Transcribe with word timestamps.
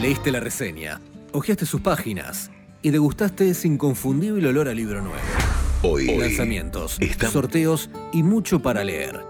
Leíste 0.00 0.30
la 0.32 0.40
reseña, 0.40 1.00
hojeaste 1.32 1.66
sus 1.66 1.80
páginas 1.80 2.50
y 2.82 2.90
degustaste 2.90 3.48
ese 3.48 3.68
inconfundible 3.68 4.48
olor 4.48 4.68
a 4.68 4.74
libro 4.74 5.00
nuevo. 5.00 5.18
Hoy. 5.82 6.16
Lanzamientos, 6.16 6.96
Estamos- 7.00 7.32
sorteos 7.32 7.90
y 8.12 8.22
mucho 8.22 8.60
para 8.60 8.84
leer. 8.84 9.20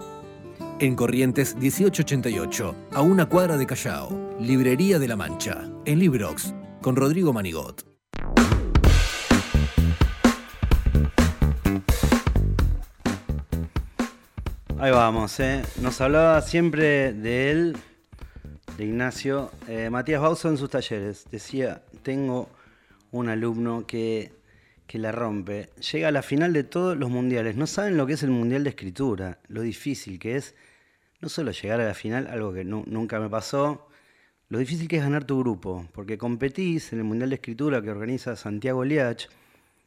En 0.79 0.95
Corrientes 0.95 1.55
1888, 1.55 2.75
a 2.91 3.01
una 3.01 3.27
cuadra 3.27 3.57
de 3.57 3.65
Callao, 3.65 4.35
Librería 4.39 4.99
de 4.99 5.07
la 5.07 5.15
Mancha, 5.15 5.63
en 5.85 5.99
Librox, 5.99 6.53
con 6.81 6.95
Rodrigo 6.95 7.31
Manigot. 7.31 7.85
Ahí 14.79 14.91
vamos, 14.91 15.39
¿eh? 15.39 15.63
Nos 15.81 16.01
hablaba 16.01 16.41
siempre 16.41 17.13
de 17.13 17.51
él, 17.51 17.77
de 18.77 18.85
Ignacio. 18.85 19.51
eh, 19.67 19.89
Matías 19.89 20.21
Bauso 20.21 20.49
en 20.49 20.57
sus 20.57 20.69
talleres. 20.69 21.25
Decía, 21.31 21.81
tengo 22.03 22.49
un 23.11 23.29
alumno 23.29 23.85
que, 23.87 24.31
que 24.87 24.99
la 24.99 25.11
rompe. 25.11 25.69
Llega 25.91 26.09
a 26.09 26.11
la 26.11 26.21
final 26.21 26.53
de 26.53 26.63
todos 26.63 26.97
los 26.97 27.09
mundiales. 27.09 27.55
No 27.55 27.67
saben 27.67 27.97
lo 27.97 28.05
que 28.05 28.13
es 28.13 28.23
el 28.23 28.31
mundial 28.31 28.63
de 28.63 28.71
escritura, 28.71 29.39
lo 29.47 29.61
difícil 29.61 30.19
que 30.19 30.35
es 30.35 30.55
no 31.21 31.29
solo 31.29 31.51
llegar 31.51 31.79
a 31.81 31.85
la 31.87 31.93
final, 31.93 32.27
algo 32.27 32.53
que 32.53 32.63
nu- 32.65 32.83
nunca 32.87 33.19
me 33.19 33.29
pasó, 33.29 33.87
lo 34.49 34.59
difícil 34.59 34.87
que 34.87 34.97
es 34.97 35.03
ganar 35.03 35.23
tu 35.23 35.39
grupo. 35.39 35.87
Porque 35.93 36.17
competís 36.17 36.91
en 36.93 36.99
el 36.99 37.05
mundial 37.05 37.29
de 37.29 37.35
escritura 37.35 37.81
que 37.81 37.89
organiza 37.89 38.35
Santiago 38.35 38.83
Liach, 38.83 39.27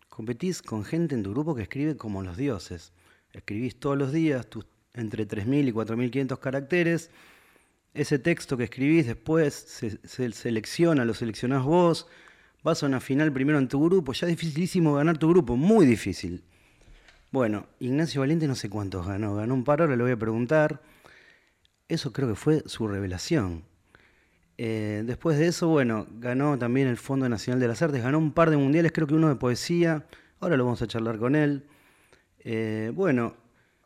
competís 0.09 0.63
con 0.63 0.85
gente 0.85 1.15
en 1.15 1.23
tu 1.23 1.31
grupo 1.33 1.55
que 1.55 1.63
escribe 1.63 1.97
como 1.97 2.23
los 2.23 2.37
dioses. 2.37 2.93
Escribís 3.33 3.79
todos 3.79 3.97
los 3.99 4.13
días 4.13 4.47
tus 4.49 4.67
entre 4.95 5.29
3.000 5.29 5.69
y 5.69 5.73
4.500 5.73 6.39
caracteres. 6.41 7.11
Ese 7.95 8.19
texto 8.19 8.57
que 8.57 8.65
escribís 8.65 9.07
después 9.07 9.55
se, 9.55 9.99
se 10.07 10.33
selecciona, 10.33 11.05
lo 11.05 11.15
seleccionás 11.15 11.65
vos, 11.65 12.07
vas 12.63 12.83
a 12.83 12.87
una 12.87 13.01
final 13.01 13.33
primero 13.33 13.59
en 13.59 13.69
tu 13.69 13.83
grupo, 13.85 14.13
ya 14.13 14.27
es 14.27 14.33
dificilísimo 14.33 14.95
ganar 14.95 15.19
tu 15.19 15.29
grupo, 15.29 15.57
muy 15.57 15.87
difícil. 15.87 16.45
Bueno, 17.31 17.67
Ignacio 17.79 18.23
Valiente 18.23 18.47
no 18.47 18.55
sé 18.55 18.71
cuántos 18.71 19.07
ganó, 19.07 19.35
ganó 19.35 19.55
un 19.55 19.65
par, 19.65 19.83
ahora 19.83 19.97
le 19.97 20.03
voy 20.03 20.13
a 20.13 20.17
preguntar. 20.17 20.81
Eso 21.87 22.13
creo 22.13 22.29
que 22.29 22.35
fue 22.35 22.63
su 22.67 22.89
revelación. 22.89 23.65
Eh, 24.57 25.03
después 25.07 25.39
de 25.39 25.47
eso, 25.47 25.69
bueno, 25.69 26.07
ganó 26.19 26.59
también 26.59 26.89
el 26.89 26.97
Fondo 26.97 27.29
Nacional 27.29 27.61
de 27.61 27.69
las 27.69 27.81
Artes, 27.83 28.03
ganó 28.03 28.19
un 28.19 28.33
par 28.33 28.51
de 28.51 28.57
mundiales, 28.57 28.93
creo 28.93 29.07
que 29.07 29.15
uno 29.15 29.29
de 29.29 29.37
poesía, 29.37 30.07
ahora 30.41 30.57
lo 30.57 30.65
vamos 30.65 30.83
a 30.83 30.87
charlar 30.87 31.19
con 31.19 31.37
él. 31.37 31.65
Eh, 32.41 32.91
bueno, 32.95 33.35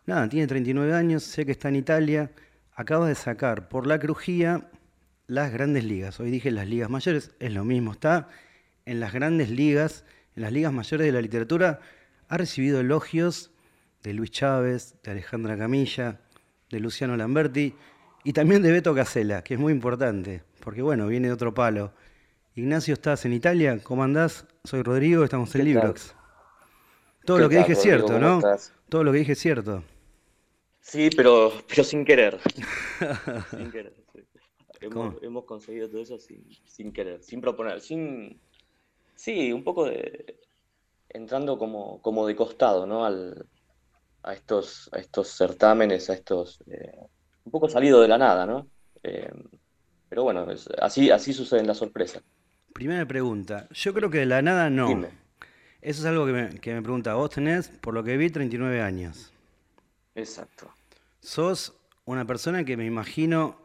nada, 0.07 0.29
tiene 0.29 0.47
39 0.47 0.95
años, 0.95 1.25
sé 1.25 1.45
que 1.45 1.53
está 1.53 1.69
en 1.69 1.77
Italia, 1.77 2.31
acaba 2.75 3.09
de 3.09 3.15
sacar 3.15 3.69
por 3.69 3.87
la 3.87 3.99
crujía 3.99 4.69
las 5.27 5.53
grandes 5.53 5.85
ligas. 5.85 6.21
Hoy 6.21 6.31
dije 6.31 6.51
las 6.51 6.67
ligas 6.67 6.91
mayores, 6.91 7.33
es 7.39 7.53
lo 7.53 7.65
mismo, 7.65 7.93
está 7.93 8.29
en 8.85 9.01
las 9.01 9.13
grandes 9.13 9.51
ligas, 9.51 10.05
en 10.37 10.43
las 10.43 10.53
ligas 10.53 10.73
mayores 10.73 11.07
de 11.07 11.13
la 11.13 11.21
literatura, 11.21 11.81
ha 12.29 12.37
recibido 12.37 12.81
elogios 12.81 13.51
de 14.03 14.15
Luis 14.15 14.31
Chávez, 14.31 14.97
de 15.03 15.13
Alejandra 15.13 15.57
Camilla, 15.57 16.21
de 16.71 16.81
Luciano 16.81 17.17
Lamberti 17.17 17.75
y 18.25 18.33
también 18.33 18.63
de 18.63 18.73
Beto 18.73 18.95
Casella, 18.95 19.43
que 19.43 19.55
es 19.55 19.61
muy 19.61 19.73
importante, 19.73 20.43
porque 20.61 20.83
bueno, 20.83 21.07
viene 21.07 21.29
de 21.29 21.35
otro 21.35 21.55
palo. 21.55 21.93
Ignacio, 22.55 22.95
¿estás 22.95 23.25
en 23.25 23.33
Italia? 23.33 23.79
¿Cómo 23.83 24.05
andás? 24.05 24.47
Soy 24.65 24.83
Rodrigo, 24.83 25.25
estamos 25.25 25.55
en. 25.55 25.65
Librox. 25.65 26.15
Todo 27.25 27.37
¿Qué 27.37 27.43
lo 27.45 27.49
que 27.49 27.57
tal, 27.57 27.65
dije 27.65 27.73
es 27.73 27.83
cierto, 27.83 28.07
¿Cómo 28.09 28.19
¿no? 28.19 28.37
estás? 28.39 28.73
Todo 28.89 29.05
lo 29.05 29.13
que 29.13 29.19
dije 29.19 29.33
es 29.33 29.39
cierto. 29.39 29.83
Sí, 30.83 31.11
pero, 31.17 31.53
pero 31.69 31.85
sin 31.85 32.05
querer. 32.05 32.41
Sin 33.55 33.71
querer. 33.73 33.95
sí. 34.13 34.21
Hemos, 34.81 35.23
hemos 35.23 35.45
conseguido 35.45 35.89
todo 35.89 36.03
eso 36.03 36.19
sin, 36.19 36.45
sin 36.67 36.93
querer, 36.93 37.23
sin 37.23 37.41
proponer, 37.41 37.81
sin... 37.81 38.41
Sí, 39.15 39.53
un 39.53 39.65
poco 39.65 39.87
de... 39.87 40.41
entrando 41.11 41.59
como, 41.59 42.03
como 42.03 42.27
de 42.27 42.37
costado, 42.37 42.87
¿no? 42.87 43.05
Al, 43.05 43.47
a 44.25 44.35
estos, 44.35 44.91
a 44.93 44.99
estos 44.99 45.29
certámenes, 45.29 46.11
a 46.11 46.15
estos... 46.15 46.61
eh, 46.67 46.93
un 47.45 47.53
poco 47.53 47.69
salido 47.69 48.01
de 48.03 48.09
la 48.09 48.19
nada, 48.19 48.47
¿no? 48.47 48.69
Eh, 49.05 49.31
pero 50.09 50.25
bueno, 50.25 50.51
es- 50.51 50.69
así, 50.81 51.11
así 51.11 51.33
suceden 51.33 51.67
las 51.69 51.79
sorpresas. 51.79 52.23
Primera 52.75 53.07
pregunta. 53.07 53.69
Yo 53.73 53.95
creo 53.95 54.11
que 54.11 54.19
de 54.19 54.27
la 54.27 54.43
nada 54.43 54.69
no. 54.71 54.89
Dime. 54.89 55.09
Eso 55.81 56.01
es 56.03 56.07
algo 56.07 56.27
que 56.27 56.33
me, 56.33 56.61
que 56.61 56.75
me 56.75 56.83
pregunta. 56.83 57.15
Vos 57.15 57.31
tenés, 57.31 57.69
por 57.69 57.95
lo 57.95 58.05
que 58.05 58.17
vi, 58.17 58.31
39 58.31 58.83
años. 58.83 59.33
Exacto. 60.15 60.73
Sos 61.23 61.75
una 62.05 62.27
persona 62.27 62.65
que 62.65 62.77
me 62.77 62.85
imagino, 62.85 63.63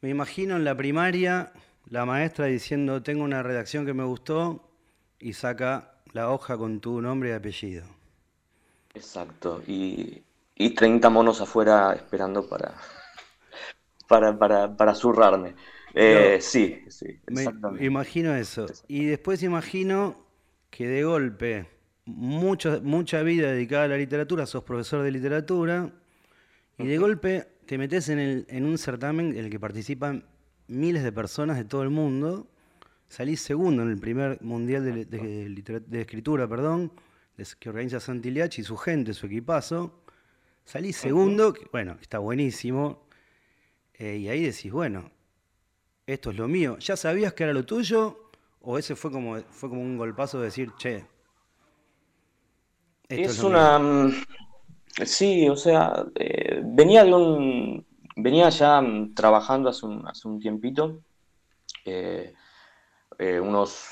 me 0.00 0.08
imagino 0.08 0.56
en 0.56 0.64
la 0.64 0.74
primaria, 0.76 1.52
la 1.86 2.06
maestra 2.06 2.46
diciendo, 2.46 3.02
tengo 3.02 3.22
una 3.24 3.42
redacción 3.42 3.84
que 3.84 3.92
me 3.94 4.04
gustó, 4.04 4.70
y 5.18 5.34
saca 5.34 6.02
la 6.12 6.30
hoja 6.30 6.56
con 6.56 6.80
tu 6.80 7.02
nombre 7.02 7.30
y 7.30 7.32
apellido. 7.32 7.84
Exacto, 8.94 9.62
y, 9.66 10.22
y 10.56 10.74
30 10.74 11.10
monos 11.10 11.40
afuera 11.40 11.92
esperando 11.94 12.48
para, 12.48 12.74
para, 14.08 14.38
para, 14.38 14.76
para 14.76 14.94
zurrarme. 14.94 15.54
Eh, 15.94 16.38
sí, 16.40 16.84
sí, 16.88 17.06
Me 17.28 17.44
exactamente. 17.44 17.80
imagino 17.80 18.34
eso. 18.34 18.74
Y 18.88 19.06
después 19.06 19.42
imagino 19.42 20.26
que 20.70 20.88
de 20.88 21.04
golpe, 21.04 21.68
mucho, 22.04 22.80
mucha 22.82 23.22
vida 23.22 23.52
dedicada 23.52 23.84
a 23.84 23.88
la 23.88 23.96
literatura, 23.96 24.46
sos 24.46 24.64
profesor 24.64 25.02
de 25.02 25.10
literatura, 25.12 25.92
y 26.82 26.86
de 26.88 26.98
golpe 26.98 27.48
te 27.66 27.78
metes 27.78 28.08
en, 28.08 28.18
el- 28.18 28.46
en 28.48 28.64
un 28.64 28.78
certamen 28.78 29.30
en 29.36 29.44
el 29.44 29.50
que 29.50 29.60
participan 29.60 30.24
miles 30.68 31.02
de 31.02 31.12
personas 31.12 31.56
de 31.56 31.64
todo 31.64 31.82
el 31.82 31.90
mundo, 31.90 32.46
salís 33.08 33.40
segundo 33.40 33.82
en 33.82 33.90
el 33.90 33.98
primer 33.98 34.40
mundial 34.42 34.84
de, 34.84 35.04
de 35.04 35.48
litera- 35.48 35.80
de 35.80 36.00
escritura, 36.02 36.48
perdón, 36.48 36.92
que 37.58 37.68
organiza 37.70 38.00
Santiliach 38.00 38.58
y 38.58 38.62
su 38.62 38.76
gente, 38.76 39.14
su 39.14 39.26
equipazo. 39.26 40.02
Salís 40.64 40.96
segundo, 40.96 41.52
que, 41.52 41.66
bueno, 41.72 41.96
está 42.00 42.18
buenísimo, 42.18 43.06
eh, 43.94 44.16
y 44.18 44.28
ahí 44.28 44.44
decís, 44.44 44.70
bueno, 44.70 45.10
esto 46.06 46.30
es 46.30 46.36
lo 46.36 46.48
mío. 46.48 46.78
¿Ya 46.78 46.96
sabías 46.96 47.32
que 47.34 47.44
era 47.44 47.52
lo 47.52 47.64
tuyo? 47.64 48.30
¿O 48.60 48.78
ese 48.78 48.94
fue 48.94 49.10
como, 49.10 49.40
fue 49.50 49.68
como 49.70 49.80
un 49.80 49.96
golpazo 49.96 50.38
de 50.38 50.44
decir, 50.46 50.70
che, 50.76 51.04
esto 53.08 53.30
es, 53.30 53.38
una... 53.42 53.78
mío"? 53.78 54.14
Sí, 55.04 55.48
o 55.48 55.56
sea, 55.56 56.04
eh, 56.14 56.60
venía 56.64 57.04
de 57.04 57.14
un... 57.14 57.86
Venía 58.16 58.48
ya 58.50 58.82
trabajando 59.14 59.70
hace 59.70 59.86
un, 59.86 60.06
hace 60.06 60.28
un 60.28 60.38
tiempito, 60.40 61.00
eh, 61.84 62.34
eh, 63.18 63.40
unos... 63.40 63.86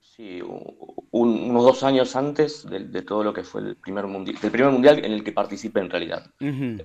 Sí, 0.00 0.40
un- 0.42 1.50
unos 1.50 1.64
dos 1.64 1.82
años 1.82 2.16
antes 2.16 2.64
de, 2.68 2.80
de 2.80 3.02
todo 3.02 3.22
lo 3.22 3.32
que 3.32 3.42
fue 3.44 3.60
el 3.60 3.76
primer 3.76 4.06
mundial, 4.06 4.38
del 4.40 4.50
primer 4.50 4.70
mundial 4.72 4.98
en 5.04 5.12
el 5.12 5.22
que 5.22 5.32
participé 5.32 5.80
en 5.80 5.90
realidad. 5.90 6.30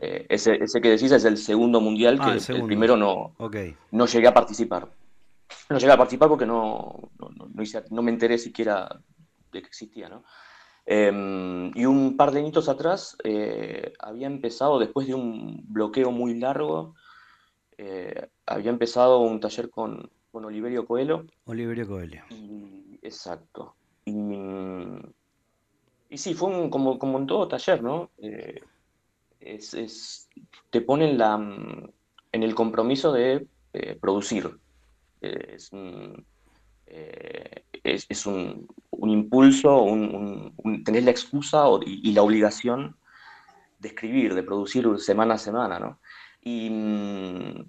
Eh, 0.02 0.26
ese, 0.30 0.56
ese 0.64 0.82
que 0.82 0.90
decís 0.92 1.12
es 1.12 1.24
el 1.26 1.38
segundo 1.38 1.80
mundial, 1.82 2.18
Ah, 2.20 2.26
que 2.26 2.32
el 2.32 2.38
el, 2.62 2.66
primero 2.66 2.98
no, 2.98 3.34
no 3.92 4.06
llegué 4.06 4.28
a 4.28 4.34
participar. 4.34 4.90
No 5.70 5.78
llegué 5.78 5.92
a 5.92 5.98
participar 5.98 6.28
porque 6.30 6.46
no- 6.46 7.12
no 7.54 7.62
hice- 7.64 7.84
no 7.90 8.02
me 8.02 8.12
enteré 8.12 8.38
siquiera 8.38 8.88
de 9.52 9.62
que 9.62 9.68
existía, 9.68 10.08
¿no? 10.10 10.24
Eh, 10.86 11.72
y 11.76 11.86
un 11.86 12.18
par 12.18 12.32
de 12.32 12.40
añitos 12.40 12.68
atrás 12.68 13.16
eh, 13.24 13.94
había 14.00 14.28
empezado, 14.28 14.80
después 14.80 15.08
de 15.08 15.14
un 15.14 15.64
bloqueo 15.68 16.12
muy 16.12 16.36
largo, 16.40 16.96
eh, 17.78 18.28
había 18.46 18.72
empezado 18.72 19.20
un 19.20 19.40
taller 19.40 19.70
con, 19.70 20.10
con 20.32 20.46
Oliverio 20.46 20.86
Coelho. 20.86 21.26
Oliverio 21.46 21.88
Coelho. 21.88 22.24
Y, 22.30 23.00
exacto. 23.02 23.76
Y, 24.06 24.14
y 26.10 26.18
sí, 26.18 26.34
fue 26.34 26.50
un- 26.50 26.70
como, 26.70 26.98
como 27.00 27.20
en 27.20 27.28
todo 27.28 27.48
taller, 27.48 27.82
¿no? 27.82 28.12
Eh, 28.18 28.60
es, 29.40 29.74
es- 29.74 30.30
te 30.70 30.82
ponen 30.82 31.18
la, 31.18 31.36
en 32.32 32.44
el 32.44 32.56
compromiso 32.56 33.12
de 33.14 33.48
producir. 34.02 34.50
Es 35.22 35.72
un, 35.72 36.26
es, 37.84 38.26
un, 38.26 38.68
un 38.92 39.10
impulso, 39.10 39.82
un, 39.84 40.84
tenés 40.84 41.04
la 41.06 41.12
excusa 41.12 41.66
y, 41.86 42.12
la 42.14 42.22
obligación 42.24 42.98
de 43.80 43.90
escribir, 43.90 44.36
de 44.36 44.44
producir 44.44 44.88
semana 45.00 45.36
a 45.36 45.38
semana, 45.38 45.80
¿no? 45.80 46.00
Y, 46.42 46.70
mm, 46.70 47.66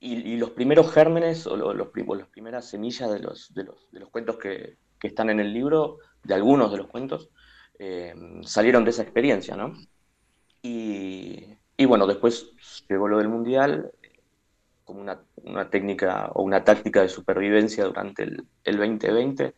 y, 0.00 0.36
los 0.36 0.50
primeros 0.50 0.92
gérmenes 0.92 1.46
o 1.46 1.56
lo- 1.56 1.74
los, 1.74 1.88
o 2.06 2.14
las 2.14 2.28
primeras 2.28 2.68
semillas 2.68 3.10
de 3.12 3.20
los, 3.20 3.52
de 3.54 3.64
los, 3.64 3.90
de 3.90 4.00
los 4.00 4.10
cuentos 4.10 4.36
que, 4.38 4.76
que 5.00 5.08
están 5.08 5.30
en 5.30 5.40
el 5.40 5.52
libro, 5.52 5.98
de 6.24 6.34
algunos 6.34 6.70
de 6.72 6.78
los 6.78 6.86
cuentos, 6.88 7.30
eh, 7.78 8.14
salieron 8.42 8.84
de 8.84 8.90
esa 8.90 9.02
experiencia, 9.02 9.56
¿no? 9.56 9.74
Y 11.80 11.84
bueno, 11.86 12.06
después 12.06 12.52
llegó 12.88 13.06
lo 13.08 13.18
del 13.18 13.28
Mundial, 13.28 13.92
como 14.88 15.02
una, 15.02 15.20
una 15.44 15.68
técnica 15.68 16.30
o 16.32 16.42
una 16.42 16.64
táctica 16.64 17.02
de 17.02 17.10
supervivencia 17.10 17.84
durante 17.84 18.22
el, 18.22 18.42
el 18.64 18.76
2020, 18.78 19.54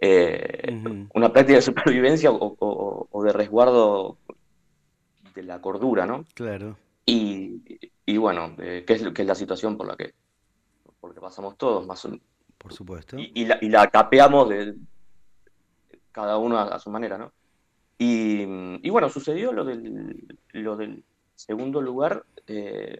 eh, 0.00 1.06
una 1.12 1.30
práctica 1.30 1.56
de 1.56 1.62
supervivencia 1.62 2.30
o, 2.30 2.56
o- 2.58 3.06
o 3.10 3.22
de 3.22 3.30
resguardo 3.30 4.16
de 5.34 5.42
la 5.42 5.60
cordura, 5.60 6.06
¿no? 6.06 6.24
Claro. 6.32 6.78
Y, 7.04 7.60
y 8.06 8.16
bueno, 8.16 8.54
eh, 8.58 8.84
¿qué 8.86 8.94
es, 8.94 9.02
es 9.02 9.26
la 9.26 9.34
situación 9.34 9.76
por 9.76 9.86
la 9.86 9.96
que, 9.96 10.14
por 10.98 11.10
la 11.10 11.14
que 11.14 11.20
pasamos 11.20 11.58
todos, 11.58 11.86
más 11.86 12.02
o, 12.06 12.18
Por 12.56 12.72
supuesto. 12.72 13.18
Y, 13.18 13.44
la, 13.68 13.86
capeamos 13.88 14.48
de 14.48 14.76
cada 16.10 16.38
uno 16.38 16.58
a, 16.58 16.78
su 16.78 16.88
manera, 16.88 17.18
¿no? 17.18 17.32
Y, 17.98 18.88
bueno, 18.88 19.10
sucedió 19.10 19.52
lo 19.52 19.62
del, 19.62 20.38
lo 20.52 20.74
del 20.74 21.04
segundo 21.34 21.82
lugar 21.82 22.24
eh, 22.46 22.98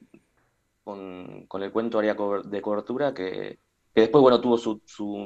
con, 1.49 1.63
el 1.63 1.73
cuento 1.73 1.99
Área 1.99 2.15
de 2.45 2.63
Cobertura, 2.63 3.15
que, 3.15 3.59
después, 3.95 4.23
bueno, 4.23 4.41
tuvo 4.41 4.59
su, 4.59 4.81
su, 4.85 5.17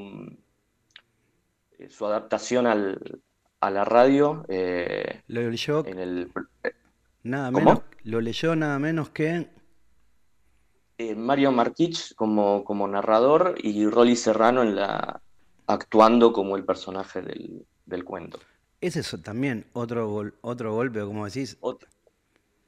eh, 1.78 1.88
adaptación 2.00 2.66
al, 2.66 3.22
a 3.60 3.70
la 3.70 3.84
radio. 3.84 4.44
Eh, 4.48 5.22
lo 5.28 5.50
leyó. 5.50 5.84
En 5.86 5.98
el, 5.98 6.32
nada 7.22 7.50
menos, 7.50 7.80
lo 8.02 8.20
leyó 8.20 8.56
nada 8.56 8.78
menos 8.78 9.10
que. 9.10 9.48
Mario 11.16 11.50
Marquich 11.50 12.14
como, 12.14 12.64
como 12.64 12.86
narrador 12.86 13.56
y 13.58 13.84
Rolly 13.86 14.14
Serrano 14.14 14.62
en 14.62 14.76
la, 14.76 15.20
actuando 15.66 16.32
como 16.32 16.56
el 16.56 16.64
personaje 16.64 17.20
del, 17.20 17.66
del 17.84 18.04
cuento. 18.04 18.38
Es 18.80 18.96
eso 18.96 19.18
también, 19.18 19.66
otro, 19.72 20.32
otro 20.42 20.72
golpe, 20.74 21.00
como 21.00 21.24
decís. 21.24 21.58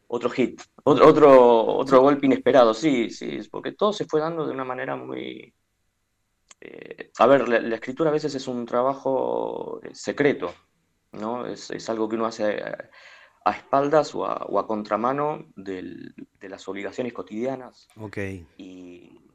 Otro, 0.08 0.30
hit, 0.30 0.60
otro, 0.84 1.08
otro, 1.08 1.64
otro 1.78 2.00
golpe 2.00 2.26
inesperado, 2.26 2.72
sí, 2.74 3.10
sí, 3.10 3.40
porque 3.50 3.72
todo 3.72 3.92
se 3.92 4.04
fue 4.04 4.20
dando 4.20 4.46
de 4.46 4.52
una 4.52 4.64
manera 4.64 4.94
muy... 4.96 5.52
Eh, 6.60 7.10
a 7.18 7.26
ver, 7.26 7.48
la, 7.48 7.74
escritura 7.74 8.10
a 8.10 8.12
veces 8.12 8.34
es 8.34 8.46
un 8.46 8.64
trabajo 8.66 9.80
eh, 9.82 9.94
secreto, 9.94 10.54
¿no? 11.12 11.46
Es, 11.46 11.88
algo 11.90 12.08
que 12.08 12.14
uno 12.16 12.26
hace 12.26 12.62
a, 13.44 13.50
espaldas 13.50 14.14
o 14.14 14.26
a, 14.26 14.66
contramano 14.66 15.46
de 15.56 16.12
las 16.40 16.66
obligaciones 16.68 17.12
cotidianas. 17.12 17.88
Ok. 17.96 18.18
Y, 18.56 19.26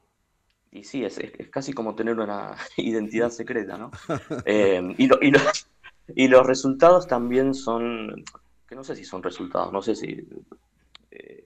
y 0.71 0.85
sí, 0.85 1.03
es, 1.03 1.19
casi 1.51 1.73
como 1.73 1.95
tener 1.95 2.17
una 2.17 2.55
identidad 2.77 3.29
secreta, 3.29 3.77
¿no? 3.77 3.91
Eh, 4.45 4.81
y, 4.97 5.05
y, 5.05 5.33
y 6.15 6.27
los 6.27 6.47
resultados 6.47 7.07
también 7.07 7.53
son, 7.53 8.23
que 8.71 8.75
no 8.77 8.85
sé 8.85 8.95
si 8.95 9.03
son 9.03 9.21
resultados, 9.21 9.73
no 9.73 9.81
sé 9.81 9.97
si, 9.97 10.25
eh, 11.11 11.43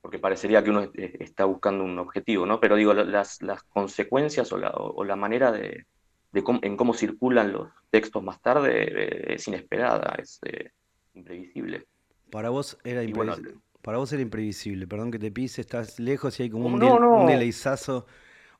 porque 0.00 0.18
parecería 0.18 0.64
que 0.64 0.70
uno 0.70 0.90
está 0.94 1.44
buscando 1.44 1.84
un 1.84 1.98
objetivo, 1.98 2.46
¿no? 2.46 2.58
Pero 2.58 2.76
digo, 2.76 2.94
las, 2.94 3.42
las 3.42 3.62
consecuencias 3.64 4.50
o 4.50 4.56
la, 4.56 4.70
o 4.70 5.04
la 5.04 5.14
manera 5.14 5.52
de, 5.52 5.84
de 6.32 6.42
cómo, 6.42 6.58
en 6.62 6.78
cómo 6.78 6.94
circulan 6.94 7.52
los 7.52 7.68
textos 7.90 8.22
más 8.22 8.40
tarde 8.40 8.70
eh, 8.72 9.34
es 9.34 9.46
inesperada, 9.46 10.14
es 10.18 10.40
eh, 10.46 10.70
imprevisible. 11.12 11.86
Para 12.30 12.48
vos 12.48 12.78
era 12.82 13.02
imprevisible. 13.02 13.56
para 13.82 13.98
vos 13.98 14.10
era 14.14 14.22
imprevisible, 14.22 14.86
perdón 14.86 15.10
que 15.10 15.18
te 15.18 15.30
pise, 15.30 15.60
estás 15.60 16.00
lejos 16.00 16.40
y 16.40 16.44
hay 16.44 16.50
como 16.50 16.68
un, 16.68 16.78
no, 16.78 17.26
deleizazo. 17.26 18.06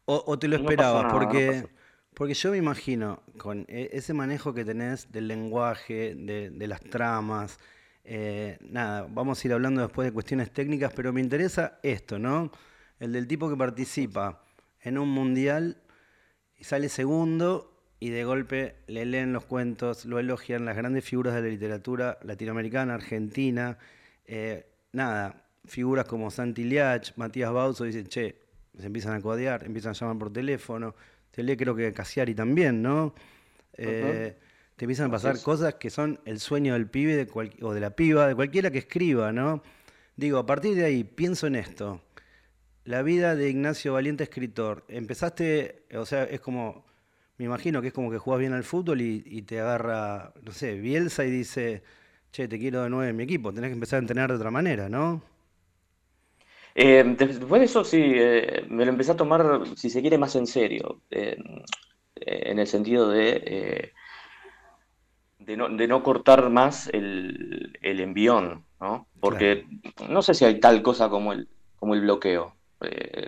O, 0.04 0.38
te 0.38 0.46
lo 0.46 0.56
esperabas, 0.56 1.10
porque 1.10 1.64
porque 2.14 2.35
yo 2.35 2.50
me 2.50 2.59
imagino, 2.59 3.23
con 3.38 3.64
e, 3.69 3.91
ese 3.93 4.12
manejo 4.14 4.53
que 4.53 4.64
tenés 4.64 5.11
del 5.12 5.29
lenguaje, 5.29 6.14
de, 6.14 6.67
las 6.67 6.81
tramas, 6.81 7.59
eh, 8.05 8.59
nada, 8.61 9.06
vamos 9.09 9.43
a 9.43 9.49
ir 9.49 9.53
hablando 9.55 9.82
después 9.82 10.06
de 10.06 10.12
cuestiones 10.12 10.50
técnicas, 10.50 10.93
pero 10.94 11.12
me 11.12 11.20
interesa 11.20 11.79
esto, 11.82 12.19
¿no? 12.19 12.50
El 12.99 13.12
del 13.12 13.26
tipo 13.26 13.49
que 13.49 13.56
participa 13.56 14.43
en 14.81 14.99
un 14.99 15.09
mundial 15.09 15.79
y 16.56 16.64
sale 16.64 16.88
segundo 16.88 17.73
y 17.99 18.11
de 18.11 18.25
golpe 18.25 18.76
le 18.88 19.06
leen 19.06 19.32
los 19.32 19.44
cuentos, 19.44 20.05
lo 20.05 20.19
elogian 20.19 20.64
las 20.64 20.76
grandes 20.76 21.05
figuras 21.05 21.35
de 21.35 21.43
la 21.43 21.49
literatura 21.49 22.19
latinoamericana, 22.23 22.94
argentina, 22.94 23.79
eh, 24.26 24.67
nada, 24.93 25.47
figuras 25.64 26.06
como 26.06 26.31
Santi 26.31 26.64
Liach, 26.64 27.17
Matías 27.17 27.53
Bauso, 27.53 27.85
dicen, 27.85 28.06
che, 28.06 28.41
se 28.76 28.87
empiezan 28.87 29.14
a 29.14 29.20
codear, 29.20 29.64
empiezan 29.64 29.91
a 29.91 29.94
llamar 29.94 30.19
por 30.19 30.32
teléfono, 30.32 30.94
te 31.32 31.43
lee 31.43 31.56
creo 31.56 31.75
que 31.75 31.93
Casiari 31.93 32.34
también, 32.34 32.82
¿no? 32.82 33.14
Eh, 33.76 34.37
te 34.76 34.84
empiezan 34.84 35.08
a 35.08 35.11
pasar 35.11 35.40
cosas 35.40 35.75
que 35.75 35.90
son 35.90 36.20
el 36.25 36.38
sueño 36.38 36.75
del 36.75 36.88
pibe 36.88 37.17
de 37.17 37.29
o 37.62 37.75
de 37.75 37.81
la 37.81 37.90
piba, 37.90 38.29
de 38.29 38.34
cualquiera 38.34 38.70
que 38.70 38.79
escriba, 38.79 39.32
¿no? 39.32 39.62
Digo, 40.17 40.38
a 40.38 40.46
partir 40.46 40.76
de 40.76 40.84
ahí, 40.84 41.05
pienso 41.05 41.46
en 41.46 41.56
esto. 41.56 42.00
La 42.84 43.02
vida 43.02 43.34
de 43.34 43.49
Ignacio 43.49 43.94
Valiente, 43.94 44.25
escritor. 44.25 44.84
Empezaste, 44.88 45.87
o 45.94 46.05
sea, 46.05 46.25
es 46.25 46.40
como, 46.40 46.84
me 47.38 47.46
imagino 47.46 47.81
que 47.81 47.88
es 47.88 47.94
como 47.94 48.11
que 48.11 48.19
jugás 48.19 48.40
bien 48.40 48.52
al 48.52 48.64
fútbol 48.64 49.00
y, 49.00 49.43
te 49.43 49.61
agarra, 49.61 50.35
no 50.43 50.52
sé, 50.52 50.75
Bielsa 50.75 51.25
y 51.25 51.31
dice, 51.31 51.82
che, 52.31 52.46
te 52.46 52.58
quiero 52.58 52.82
de 52.82 52.90
nuevo 52.90 53.05
en 53.05 53.17
mi 53.17 53.23
equipo. 53.25 53.52
Tenés 53.55 53.70
que 53.70 53.75
empezar 53.75 53.96
a 53.99 54.00
entrenar 54.00 54.31
de 54.31 54.37
otra 54.37 54.50
manera, 54.50 54.88
¿no? 54.88 55.23
Eh, 56.74 57.04
después 57.19 57.60
de 57.60 57.66
eso, 57.66 57.84
sí, 57.84 58.00
eh, 58.02 58.64
me 58.69 58.84
lo 58.84 58.92
empecé 58.92 59.12
a 59.12 59.16
tomar, 59.16 59.62
si 59.76 59.90
se 59.90 60.00
quiere, 60.00 60.19
más 60.19 60.34
en 60.36 60.46
serio, 60.46 61.00
eh, 61.10 61.36
en 62.16 62.58
el 62.58 62.66
sentido 62.66 63.10
de, 63.10 63.92
de, 65.38 65.56
no, 65.56 66.02
cortar 66.02 66.48
más 66.50 66.88
el, 66.88 67.76
envión, 67.82 68.64
¿no? 68.80 69.06
Porque 69.20 69.66
no 70.08 70.22
sé 70.22 70.34
si 70.34 70.44
hay 70.44 70.60
tal 70.60 70.82
cosa 70.82 71.10
como 71.10 71.32
el, 71.32 71.48
como 71.76 71.94
el 71.94 72.00
bloqueo, 72.02 72.54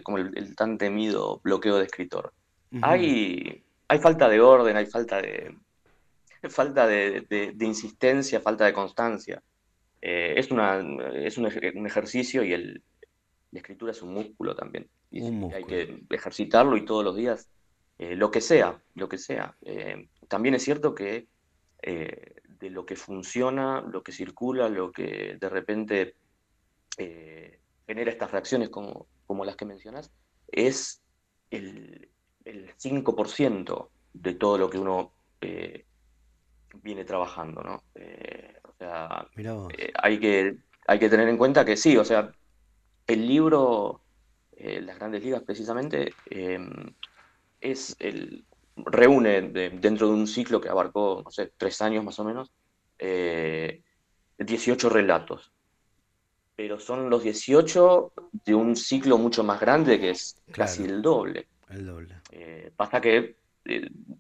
como 0.05 0.19
el, 0.19 0.57
tan 0.57 0.79
temido 0.79 1.41
bloqueo 1.43 1.77
de 1.77 1.85
escritor. 1.85 2.33
hay, 2.81 3.63
hay 3.89 3.99
falta 3.99 4.29
de 4.29 4.41
orden, 4.41 4.77
hay 4.77 4.87
falta 4.87 5.21
de, 5.21 5.55
falta 6.49 6.87
de, 6.87 7.55
insistencia, 7.61 8.41
falta 8.41 8.65
de 8.65 8.73
constancia. 8.73 9.43
es, 10.01 10.51
una, 10.51 10.81
es 11.15 11.37
un 11.37 11.87
ejercicio 11.87 12.43
y 12.43 12.53
el, 12.53 12.83
la 13.55 13.61
escritura 13.61 13.93
es 13.93 14.03
un 14.03 14.13
músculo 14.13 14.57
también. 14.57 14.89
Y 15.13 15.23
hay 15.53 15.65
que 15.65 16.03
ejercitarlo 16.11 16.77
y 16.77 16.85
todos 16.85 17.05
los 17.05 17.15
días, 17.15 17.49
eh, 17.99 18.17
lo 18.17 18.33
que 18.33 18.41
sea, 18.41 18.83
lo 18.97 19.09
que 19.09 19.17
sea. 19.17 19.57
Eh, 19.63 20.09
también 20.27 20.57
es 20.57 20.65
cierto 20.65 20.93
que 20.93 21.29
eh, 21.81 22.35
de 22.59 22.71
lo 22.71 22.85
que 22.85 22.97
funciona, 22.97 23.81
lo 23.81 24.03
que 24.03 24.11
circula, 24.11 24.69
lo 24.69 24.91
que 24.91 25.37
de 25.41 25.49
repente 25.49 26.17
genera 27.87 28.11
estas 28.11 28.31
reacciones 28.33 28.71
como, 28.71 29.07
como 29.27 29.45
las 29.45 29.57
que 29.57 29.67
mencionas, 29.67 30.11
es 30.49 31.03
el, 31.51 32.09
el 32.45 32.75
5% 32.77 33.89
de 34.15 34.35
todo 34.35 34.59
lo 34.59 34.71
que 34.71 34.79
uno 34.79 35.13
viene 36.83 37.05
trabajando, 37.05 37.63
¿no? 37.63 37.75
o 37.75 38.75
sea, 38.79 39.29
hay, 40.03 40.19
que, 40.19 40.57
hay 40.87 40.99
que 40.99 41.09
tener 41.09 41.29
en 41.29 41.37
cuenta 41.37 41.65
que 41.65 41.77
sí, 41.77 41.97
o 41.97 42.05
sea, 42.05 42.33
el 43.07 43.27
libro, 43.27 44.01
eh, 44.53 44.81
Las 44.81 44.97
Grandes 44.99 45.23
Ligas 45.23 45.43
precisamente, 45.43 46.13
em, 46.27 46.95
es 47.61 47.97
el, 47.99 48.45
reúne 48.77 49.43
dentro 49.43 50.09
de 50.09 50.15
un 50.15 50.27
ciclo 50.27 50.61
que 50.61 50.69
abarcó, 50.69 51.23
no 51.25 51.31
sé, 51.31 51.53
tres 51.57 51.81
años 51.81 52.05
más 52.05 52.19
o 52.19 52.25
menos, 52.25 52.53
18 52.99 54.87
eh, 54.87 54.91
relatos. 54.91 55.53
Pero 56.57 56.79
son 56.79 57.11
los 57.11 57.23
18 57.23 58.13
de 58.45 58.55
un 58.55 58.77
ciclo 58.77 59.19
mucho 59.19 59.43
más 59.43 59.61
grande 59.61 59.99
que 59.99 60.11
es 60.11 60.37
casi 60.53 60.85
el 60.85 61.03
doble. 61.03 61.49
El 61.69 61.87
doble. 61.87 62.17
Eh, 62.31 62.71
pasa 62.77 63.01
que 63.01 63.37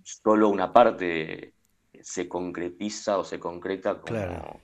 solo 0.02 0.48
una 0.48 0.72
parte 0.72 1.52
se 2.00 2.28
concretiza 2.28 3.18
o 3.18 3.24
se 3.24 3.38
concreta 3.38 4.00
como, 4.00 4.60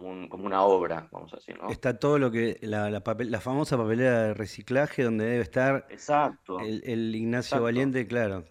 como, 0.00 0.44
una 0.44 0.62
obra, 0.62 1.08
vamos 1.12 1.32
a 1.32 1.36
decir, 1.36 1.56
¿no? 1.56 1.70
Está 1.70 1.98
todo 1.98 2.18
lo 2.18 2.30
que, 2.30 2.58
la, 2.62 2.90
la, 2.90 3.40
famosa 3.40 3.76
papelera 3.76 4.24
de 4.24 4.34
reciclaje 4.34 5.04
donde 5.04 5.24
debe 5.24 5.42
estar 5.42 5.86
Exacto. 5.88 6.58
El, 6.58 7.14
Ignacio 7.14 7.62
Valiente, 7.62 8.06
claro. 8.06 8.44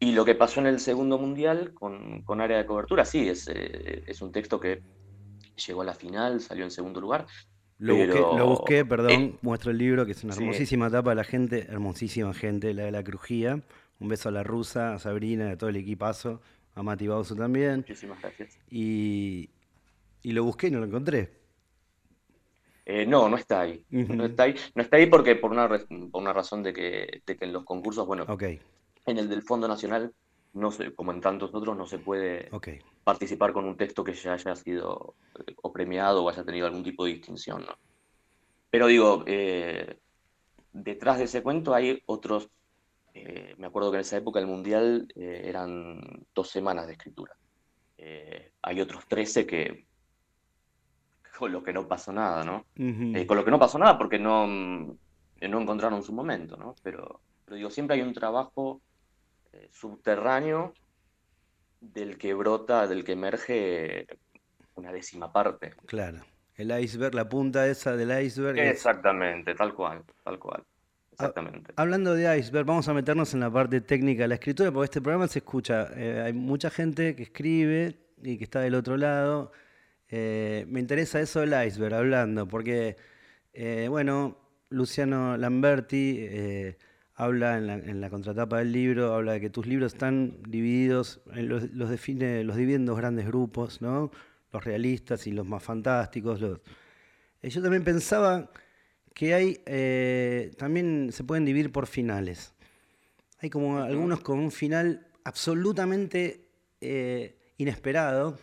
Y 0.00 0.12
lo 0.12 0.24
que 0.24 0.34
pasó 0.34 0.60
en 0.60 0.66
el 0.66 0.80
segundo 0.80 1.18
mundial 1.18 1.74
con, 1.74 2.40
área 2.40 2.56
de 2.56 2.64
cobertura, 2.64 3.04
sí, 3.04 3.28
es, 3.28 3.48
eh, 3.48 4.02
es, 4.06 4.22
un 4.22 4.32
texto 4.32 4.58
que 4.58 4.82
llegó 5.66 5.82
a 5.82 5.84
la 5.84 5.94
final, 5.94 6.40
salió 6.40 6.64
en 6.64 6.70
segundo 6.70 6.98
lugar. 6.98 7.26
Lo, 7.78 7.94
busqué, 7.94 8.18
lo 8.18 8.46
busqué, 8.46 8.84
perdón, 8.86 9.12
eh, 9.12 9.38
muestro 9.42 9.72
el 9.72 9.78
libro, 9.78 10.06
que 10.06 10.12
es 10.12 10.24
una 10.24 10.34
hermosísima 10.34 10.86
etapa 10.86 11.10
de 11.10 11.16
la 11.16 11.24
gente, 11.24 11.66
hermosísima 11.68 12.32
gente, 12.32 12.72
la 12.72 12.84
de 12.84 12.92
la 12.92 13.04
crujía. 13.04 13.60
Un 14.00 14.08
beso 14.08 14.30
a 14.30 14.32
la 14.32 14.42
rusa, 14.42 14.94
a 14.94 14.98
Sabrina, 14.98 15.50
a 15.50 15.58
todo 15.58 15.68
el 15.68 15.76
equipazo 15.76 16.40
a 16.74 16.82
Mati 16.82 17.06
Bauso 17.06 17.34
también. 17.34 17.78
Muchísimas 17.78 18.20
gracias. 18.20 18.58
Y, 18.70 19.50
lo 20.22 20.44
busqué 20.44 20.68
y 20.68 20.70
no 20.70 20.80
lo 20.80 20.86
encontré. 20.86 21.40
Eh, 22.84 23.06
no, 23.06 23.28
no 23.28 23.36
está 23.36 23.60
ahí. 23.60 23.84
No 23.90 24.24
está 24.24 24.44
ahí. 24.44 24.54
No 24.74 24.82
está 24.82 24.96
ahí 24.96 25.06
porque 25.06 25.36
por 25.36 25.52
una, 25.52 25.68
por 25.68 26.22
una 26.22 26.32
razón 26.32 26.62
de 26.62 26.72
que, 26.72 27.22
de 27.24 27.36
que 27.36 27.44
en 27.44 27.52
los 27.52 27.64
concursos, 27.64 28.06
bueno, 28.06 28.26
en 29.06 29.18
el 29.18 29.28
del 29.28 29.42
Fondo 29.42 29.68
Nacional, 29.68 30.12
no 30.54 30.70
se, 30.70 30.94
como 30.94 31.12
en 31.12 31.20
tantos 31.20 31.54
otros, 31.54 31.76
no 31.76 31.86
se 31.86 31.98
puede 31.98 32.50
participar 33.04 33.52
con 33.52 33.64
un 33.64 33.76
texto 33.76 34.04
que 34.04 34.12
ya 34.12 34.34
haya 34.34 34.54
sido 34.54 35.14
eh, 35.38 35.54
o 35.62 35.72
premiado 35.72 36.24
o 36.24 36.28
haya 36.28 36.44
tenido 36.44 36.66
algún 36.66 36.84
tipo 36.84 37.04
de 37.04 37.12
distinción. 37.12 37.62
¿no? 37.62 37.76
Pero 38.70 38.86
digo, 38.86 39.24
eh, 39.26 39.98
detrás 40.72 41.18
de 41.18 41.24
ese 41.24 41.42
cuento 41.42 41.74
hay 41.74 42.02
otros 42.06 42.48
eh, 43.14 43.54
me 43.58 43.66
acuerdo 43.66 43.90
que 43.90 43.96
en 43.96 44.02
esa 44.02 44.16
época 44.16 44.40
el 44.40 44.46
Mundial 44.46 45.06
eh, 45.14 45.42
eran 45.44 46.00
dos 46.34 46.48
semanas 46.48 46.86
de 46.86 46.92
escritura. 46.94 47.36
Eh, 47.98 48.52
hay 48.62 48.80
otros 48.80 49.06
13 49.06 49.46
que 49.46 49.86
con 51.38 51.52
lo 51.52 51.62
que 51.62 51.72
no 51.72 51.88
pasó 51.88 52.12
nada, 52.12 52.44
¿no? 52.44 52.66
con 53.26 53.36
lo 53.36 53.44
que 53.44 53.50
no 53.50 53.58
pasó 53.58 53.78
nada 53.78 53.98
porque 53.98 54.18
no, 54.18 54.46
no 54.46 54.96
encontraron 55.40 56.02
su 56.02 56.12
momento, 56.12 56.56
¿no? 56.56 56.76
Pero, 56.84 57.20
pero 57.44 57.56
digo, 57.56 57.70
siempre 57.70 57.96
hay 57.96 58.02
un 58.02 58.12
trabajo 58.12 58.80
subterráneo 59.70 60.72
del 61.80 62.16
que 62.16 62.34
brota, 62.34 62.86
del 62.86 63.02
que 63.02 63.12
emerge 63.12 64.06
una 64.74 64.92
décima 64.92 65.32
parte. 65.32 65.74
Claro. 65.86 66.20
El 66.54 66.78
iceberg, 66.78 67.14
la 67.14 67.28
punta 67.28 67.66
esa 67.66 67.96
del 67.96 68.24
iceberg. 68.24 68.58
Exactamente, 68.58 69.54
tal 69.54 69.74
cual, 69.74 70.04
tal 70.22 70.38
cual. 70.38 70.64
Exactamente. 71.12 71.72
Hablando 71.76 72.14
de 72.14 72.38
iceberg, 72.38 72.66
vamos 72.66 72.88
a 72.88 72.94
meternos 72.94 73.34
en 73.34 73.40
la 73.40 73.50
parte 73.50 73.80
técnica 73.80 74.22
de 74.22 74.28
la 74.28 74.34
escritura, 74.34 74.72
porque 74.72 74.86
este 74.86 75.00
programa 75.00 75.28
se 75.28 75.40
escucha. 75.40 75.88
Eh, 75.94 76.22
hay 76.24 76.32
mucha 76.32 76.70
gente 76.70 77.14
que 77.14 77.24
escribe 77.24 77.96
y 78.22 78.38
que 78.38 78.44
está 78.44 78.60
del 78.60 78.74
otro 78.74 78.96
lado. 78.96 79.52
Eh, 80.08 80.64
me 80.68 80.80
interesa 80.80 81.20
eso 81.20 81.40
del 81.40 81.54
iceberg, 81.66 81.94
hablando, 81.94 82.48
porque, 82.48 82.96
eh, 83.52 83.86
bueno, 83.88 84.38
Luciano 84.70 85.36
Lamberti 85.36 86.76
habla 87.14 87.58
en 87.58 88.00
la, 88.00 88.10
contratapa 88.10 88.58
del 88.58 88.72
libro, 88.72 89.14
habla 89.14 89.32
de 89.32 89.40
que 89.40 89.50
tus 89.50 89.66
libros 89.66 89.92
están 89.92 90.42
divididos, 90.48 91.20
los, 91.26 91.90
define, 91.90 92.42
los 92.42 92.56
divide 92.56 92.76
en 92.76 92.86
dos 92.86 92.96
grandes 92.96 93.26
grupos, 93.26 93.82
¿no? 93.82 94.10
Los 94.50 94.64
realistas 94.64 95.26
y 95.26 95.32
los 95.32 95.46
más 95.46 95.62
fantásticos. 95.62 96.40
Los... 96.40 96.60
Yo 97.42 97.62
también 97.62 97.84
pensaba 97.84 98.50
que 99.14 99.34
hay, 99.34 99.60
eh, 99.66 100.52
también 100.56 101.10
se 101.12 101.24
pueden 101.24 101.44
dividir 101.44 101.70
por 101.72 101.86
finales. 101.86 102.54
Hay 103.40 103.50
como 103.50 103.78
algunos 103.78 104.20
con 104.20 104.38
un 104.38 104.50
final 104.50 105.06
absolutamente 105.24 106.48
eh, 106.80 107.36
inesperado, 107.58 108.38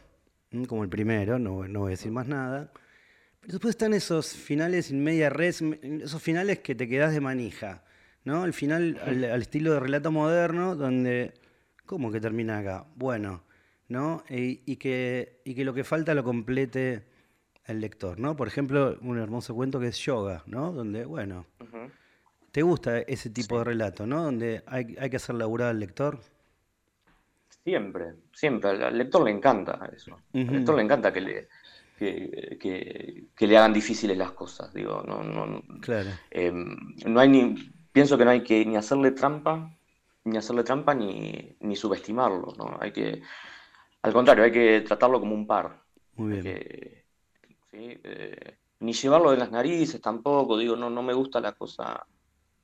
como 0.67 0.83
el 0.83 0.89
primero, 0.89 1.39
no, 1.39 1.67
no 1.67 1.81
voy 1.81 1.89
a 1.89 1.91
decir 1.91 2.11
más 2.11 2.27
nada. 2.27 2.71
Pero 3.39 3.53
después 3.53 3.71
están 3.71 3.93
esos 3.93 4.33
finales 4.33 4.91
in 4.91 5.03
media 5.03 5.29
res, 5.29 5.61
esos 5.61 6.21
finales 6.21 6.59
que 6.59 6.75
te 6.75 6.87
quedas 6.87 7.13
de 7.13 7.21
manija 7.21 7.83
¿no? 8.23 8.43
Al 8.43 8.53
final, 8.53 8.99
al, 9.05 9.41
estilo 9.41 9.73
de 9.73 9.79
relato 9.79 10.11
moderno, 10.11 10.75
donde, 10.75 11.33
¿cómo 11.85 12.11
que 12.11 12.19
termina 12.19 12.59
acá? 12.59 12.85
Bueno, 12.95 13.43
¿no? 13.87 14.23
Y, 14.29 14.75
que, 14.75 15.41
y 15.45 15.55
que 15.55 15.63
lo 15.65 15.73
que 15.73 15.83
falta 15.83 16.13
lo 16.13 16.23
complete 16.23 17.03
el 17.65 17.81
lector, 17.81 18.19
¿no? 18.19 18.35
Por 18.35 18.47
ejemplo, 18.47 18.97
un 19.01 19.19
hermoso 19.19 19.53
cuento 19.53 19.79
que 19.79 19.87
es 19.87 19.97
Yoga, 19.99 20.43
¿no? 20.47 20.71
Donde, 20.71 21.05
bueno, 21.05 21.45
¿te 22.51 22.61
gusta 22.61 22.99
ese 22.99 23.29
tipo 23.29 23.59
de 23.59 23.65
relato, 23.65 24.07
¿no? 24.07 24.23
Donde 24.23 24.63
hay, 24.65 24.95
hay 24.99 25.09
que 25.09 25.17
hacer 25.17 25.35
laburar 25.35 25.69
al 25.69 25.79
lector. 25.79 26.19
Siempre, 27.63 28.15
siempre. 28.33 28.69
Al 28.69 28.97
lector 28.97 29.23
le 29.23 29.31
encanta 29.31 29.89
eso. 29.95 30.19
Al 30.33 30.47
lector 30.47 30.75
le 30.75 30.81
encanta 30.81 31.13
que 31.13 31.21
le, 31.21 31.47
que, 31.99 33.47
le 33.47 33.57
hagan 33.57 33.73
difíciles 33.73 34.17
las 34.17 34.31
cosas. 34.31 34.73
Digo, 34.73 35.03
no, 35.05 35.21
no, 35.21 35.61
claro. 35.81 36.09
Em, 36.31 36.95
no 37.05 37.19
hay 37.19 37.29
ni 37.29 37.55
pienso 37.91 38.17
que 38.17 38.25
no 38.25 38.31
hay 38.31 38.43
que 38.43 38.65
ni 38.65 38.75
hacerle 38.77 39.11
trampa, 39.11 39.77
ni 40.23 40.37
hacerle 40.37 40.63
trampa 40.63 40.93
ni, 40.93 41.57
ni 41.59 41.75
subestimarlo, 41.75 42.53
¿no? 42.57 42.77
Hay 42.79 42.91
que, 42.91 43.21
al 44.01 44.13
contrario, 44.13 44.43
hay 44.45 44.51
que 44.51 44.81
tratarlo 44.81 45.19
como 45.19 45.35
un 45.35 45.45
par. 45.45 45.83
Muy 46.15 46.41
bien. 46.41 46.98
Eh, 47.71 48.57
ni 48.79 48.93
llevarlo 48.93 49.31
de 49.31 49.37
las 49.37 49.51
narices 49.51 50.01
tampoco, 50.01 50.57
digo, 50.57 50.75
no, 50.75 50.89
no 50.89 51.03
me 51.03 51.13
gusta 51.13 51.39
la 51.39 51.53
cosa 51.53 52.05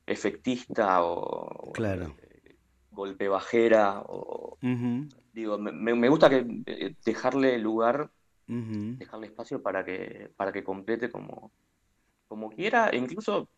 efectista 0.06 1.04
o, 1.04 1.72
claro. 1.72 2.16
Eh, 2.22 2.56
golpe 2.90 3.28
bajera 3.28 4.02
o 4.06 4.58
digo, 5.32 5.58
me, 5.58 6.08
gusta 6.08 6.30
que 6.30 6.46
eh, 6.64 6.94
dejarle 7.04 7.58
lugar, 7.58 8.10
dejarle 8.46 9.26
espacio 9.26 9.62
para 9.62 9.84
que, 9.84 10.30
para 10.36 10.50
que 10.50 10.64
complete 10.64 11.10
como, 11.10 11.52
como 12.26 12.50
quiera, 12.50 12.88
e 12.88 12.96
incluso 12.96 13.48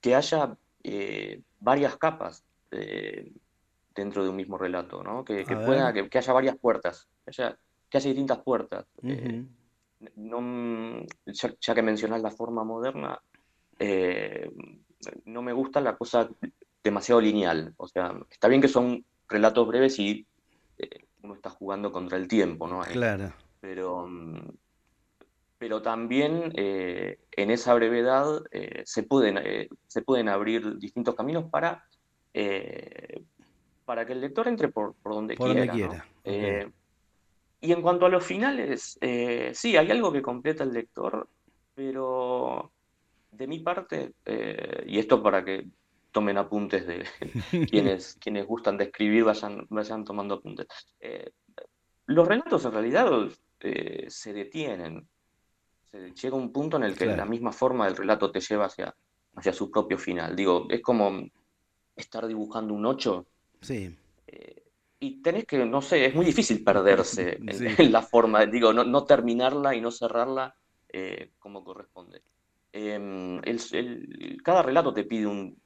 que 0.00 0.16
haya 0.16 0.56
eh, 0.82 1.40
varias 1.60 1.96
capas 1.96 2.44
eh, 2.72 3.32
dentro 3.94 4.24
de 4.24 4.30
un 4.30 4.36
mismo 4.36 4.58
relato, 4.58 5.02
¿no? 5.02 5.24
Que, 5.24 5.44
pueda, 5.44 5.92
que, 5.92 6.18
haya 6.18 6.32
varias 6.32 6.56
puertas, 6.56 7.08
que 7.24 7.30
haya, 7.30 7.58
que 7.88 7.98
haya 7.98 8.08
distintas 8.08 8.38
puertas. 8.38 8.86
Eh, 9.04 9.46
no, 10.16 11.04
ya, 11.26 11.74
que 11.74 11.82
mencionas 11.82 12.22
la 12.22 12.30
forma 12.30 12.64
moderna, 12.64 13.20
no 15.24 15.42
me 15.42 15.52
gusta 15.52 15.80
la 15.80 15.96
cosa 15.96 16.28
demasiado 16.82 17.20
lineal. 17.20 17.74
O 17.76 17.86
sea, 17.86 18.14
está 18.30 18.48
bien 18.48 18.60
que 18.60 18.68
son 18.68 19.04
relatos 19.28 19.66
breves 19.66 19.98
y 19.98 20.26
uno 21.22 21.34
está 21.34 21.50
jugando 21.50 21.92
contra 21.92 22.16
el 22.16 22.28
tiempo, 22.28 22.68
¿no? 22.68 22.80
Claro. 22.80 23.32
Pero 23.60 24.08
pero 25.58 25.82
también 25.82 26.52
eh, 26.54 27.18
en 27.32 27.50
esa 27.50 27.74
brevedad 27.74 28.42
eh, 28.52 28.82
se, 28.86 29.02
pueden, 29.02 29.38
eh, 29.38 29.68
se 29.88 30.02
pueden 30.02 30.28
abrir 30.28 30.78
distintos 30.78 31.16
caminos 31.16 31.50
para, 31.50 31.84
para 33.84 34.06
que 34.06 34.12
el 34.12 34.20
lector 34.20 34.46
entre 34.46 34.68
por, 34.68 34.94
donde 35.02 35.36
quiera. 35.36 36.06
Y 37.60 37.72
en 37.72 37.82
cuanto 37.82 38.06
a 38.06 38.08
los 38.08 38.24
finales, 38.24 38.98
sí, 39.52 39.76
hay 39.76 39.90
algo 39.90 40.12
que 40.12 40.22
completa 40.22 40.64
el 40.64 40.72
lector, 40.72 41.28
pero 41.74 42.70
de 43.32 43.46
mi 43.46 43.60
parte, 43.60 44.12
y 44.86 44.98
esto 44.98 45.22
para 45.22 45.44
que 45.44 45.66
tomen 46.12 46.38
apuntes 46.38 46.86
de 46.86 47.04
quienes, 47.70 48.16
quienes 48.20 48.46
gustan 48.46 48.76
de 48.76 48.84
escribir, 48.84 49.24
vayan, 49.24 49.66
vayan 49.70 50.04
tomando 50.04 50.36
apuntes. 50.36 50.66
los 52.06 52.28
relatos 52.28 52.64
en 52.64 52.72
realidad 52.72 53.10
se 54.06 54.32
detienen 54.32 55.08
se 55.90 56.12
llega 56.12 56.36
un 56.36 56.52
punto 56.52 56.76
en 56.76 56.84
el 56.84 56.96
que 56.96 57.06
la 57.06 57.24
misma 57.24 57.52
forma 57.52 57.86
del 57.86 57.96
relato 57.96 58.30
te 58.30 58.40
lleva 58.40 58.66
hacia, 58.66 58.94
hacia 59.36 59.52
su 59.52 59.70
propio 59.70 59.98
final. 59.98 60.36
Digo, 60.36 60.66
es 60.68 60.82
como 60.82 61.26
estar 61.96 62.26
dibujando 62.26 62.74
un 62.74 62.86
8. 62.86 63.26
Sí. 63.62 63.96
Eh, 65.00 65.06
y 65.06 65.22
tenés 65.22 65.44
que, 65.44 65.64
no 65.64 65.82
sé, 65.82 66.06
es 66.06 66.14
muy 66.14 66.24
difícil 66.24 66.62
perderse 66.62 67.38
en, 67.46 67.92
la 67.92 68.02
forma, 68.02 68.44
digo, 68.46 68.72
no, 68.72 69.04
terminarla 69.04 69.74
y 69.74 69.80
no 69.80 69.90
cerrarla 69.90 70.54
eh, 70.88 71.32
como 71.38 71.64
corresponde. 71.64 72.22
Em, 72.72 73.40
cada 74.44 74.62
relato 74.62 74.92
te 74.92 75.04
pide 75.04 75.26
un, 75.26 75.56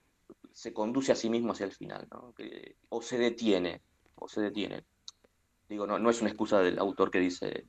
se 0.52 0.72
conduce 0.72 1.12
a 1.12 1.16
sí 1.16 1.28
mismo 1.28 1.52
hacia 1.52 1.66
el 1.66 1.72
final, 1.72 2.06
¿no? 2.10 2.34
o 2.90 3.02
se 3.02 3.18
detiene, 3.18 3.82
o 4.14 4.28
se 4.28 4.40
detiene. 4.40 4.84
Digo, 5.68 5.86
no, 5.86 5.98
no 5.98 6.10
es 6.10 6.20
una 6.20 6.30
excusa 6.30 6.60
del 6.60 6.78
autor 6.78 7.10
que 7.10 7.18
dice, 7.18 7.64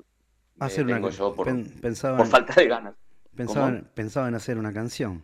hacer 0.60 0.86
una, 0.86 1.00
por, 1.02 2.28
falta 2.28 2.54
de 2.54 2.68
ganas. 2.68 2.96
Pensaba, 3.36 4.28
en 4.28 4.36
hacer 4.36 4.58
una 4.58 4.74
canción. 4.74 5.24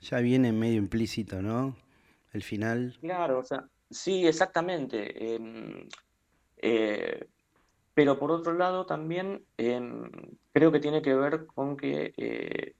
Ya 0.00 0.18
viene 0.18 0.52
medio 0.52 0.78
implícito, 0.78 1.42
¿no? 1.42 1.76
El 2.32 2.42
final. 2.42 2.96
Claro, 3.00 3.38
o 3.38 3.44
sea, 3.44 3.68
sí, 3.90 4.26
exactamente. 4.26 5.34
Em, 5.34 5.88
eh, 6.58 7.28
pero 7.94 8.18
por 8.18 8.30
otro 8.30 8.52
lado 8.52 8.86
también 8.86 9.44
em, 9.56 10.10
creo 10.52 10.70
que 10.72 10.80
tiene 10.80 11.02
que 11.02 11.14
ver 11.14 11.46
con 11.46 11.76
que 11.76 12.12
eh, 12.16 12.74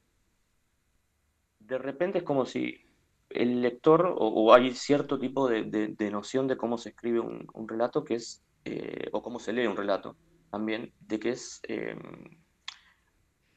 de 1.60 1.78
repente 1.78 2.18
es 2.18 2.24
como 2.24 2.46
si 2.46 2.86
el 3.30 3.60
lector, 3.60 4.14
o, 4.18 4.54
hay 4.54 4.72
cierto 4.74 5.18
tipo 5.18 5.48
de, 5.48 5.96
noción 6.10 6.46
de 6.46 6.56
cómo 6.56 6.78
se 6.78 6.90
escribe 6.90 7.20
un, 7.20 7.46
un 7.52 7.68
relato 7.68 8.04
que 8.04 8.14
es, 8.14 8.44
eh, 8.64 9.08
o 9.12 9.22
cómo 9.22 9.38
se 9.38 9.52
lee 9.52 9.66
un 9.66 9.76
relato, 9.76 10.16
también, 10.50 10.92
de 11.00 11.18
que 11.18 11.30
es 11.30 11.60
em, 11.64 11.98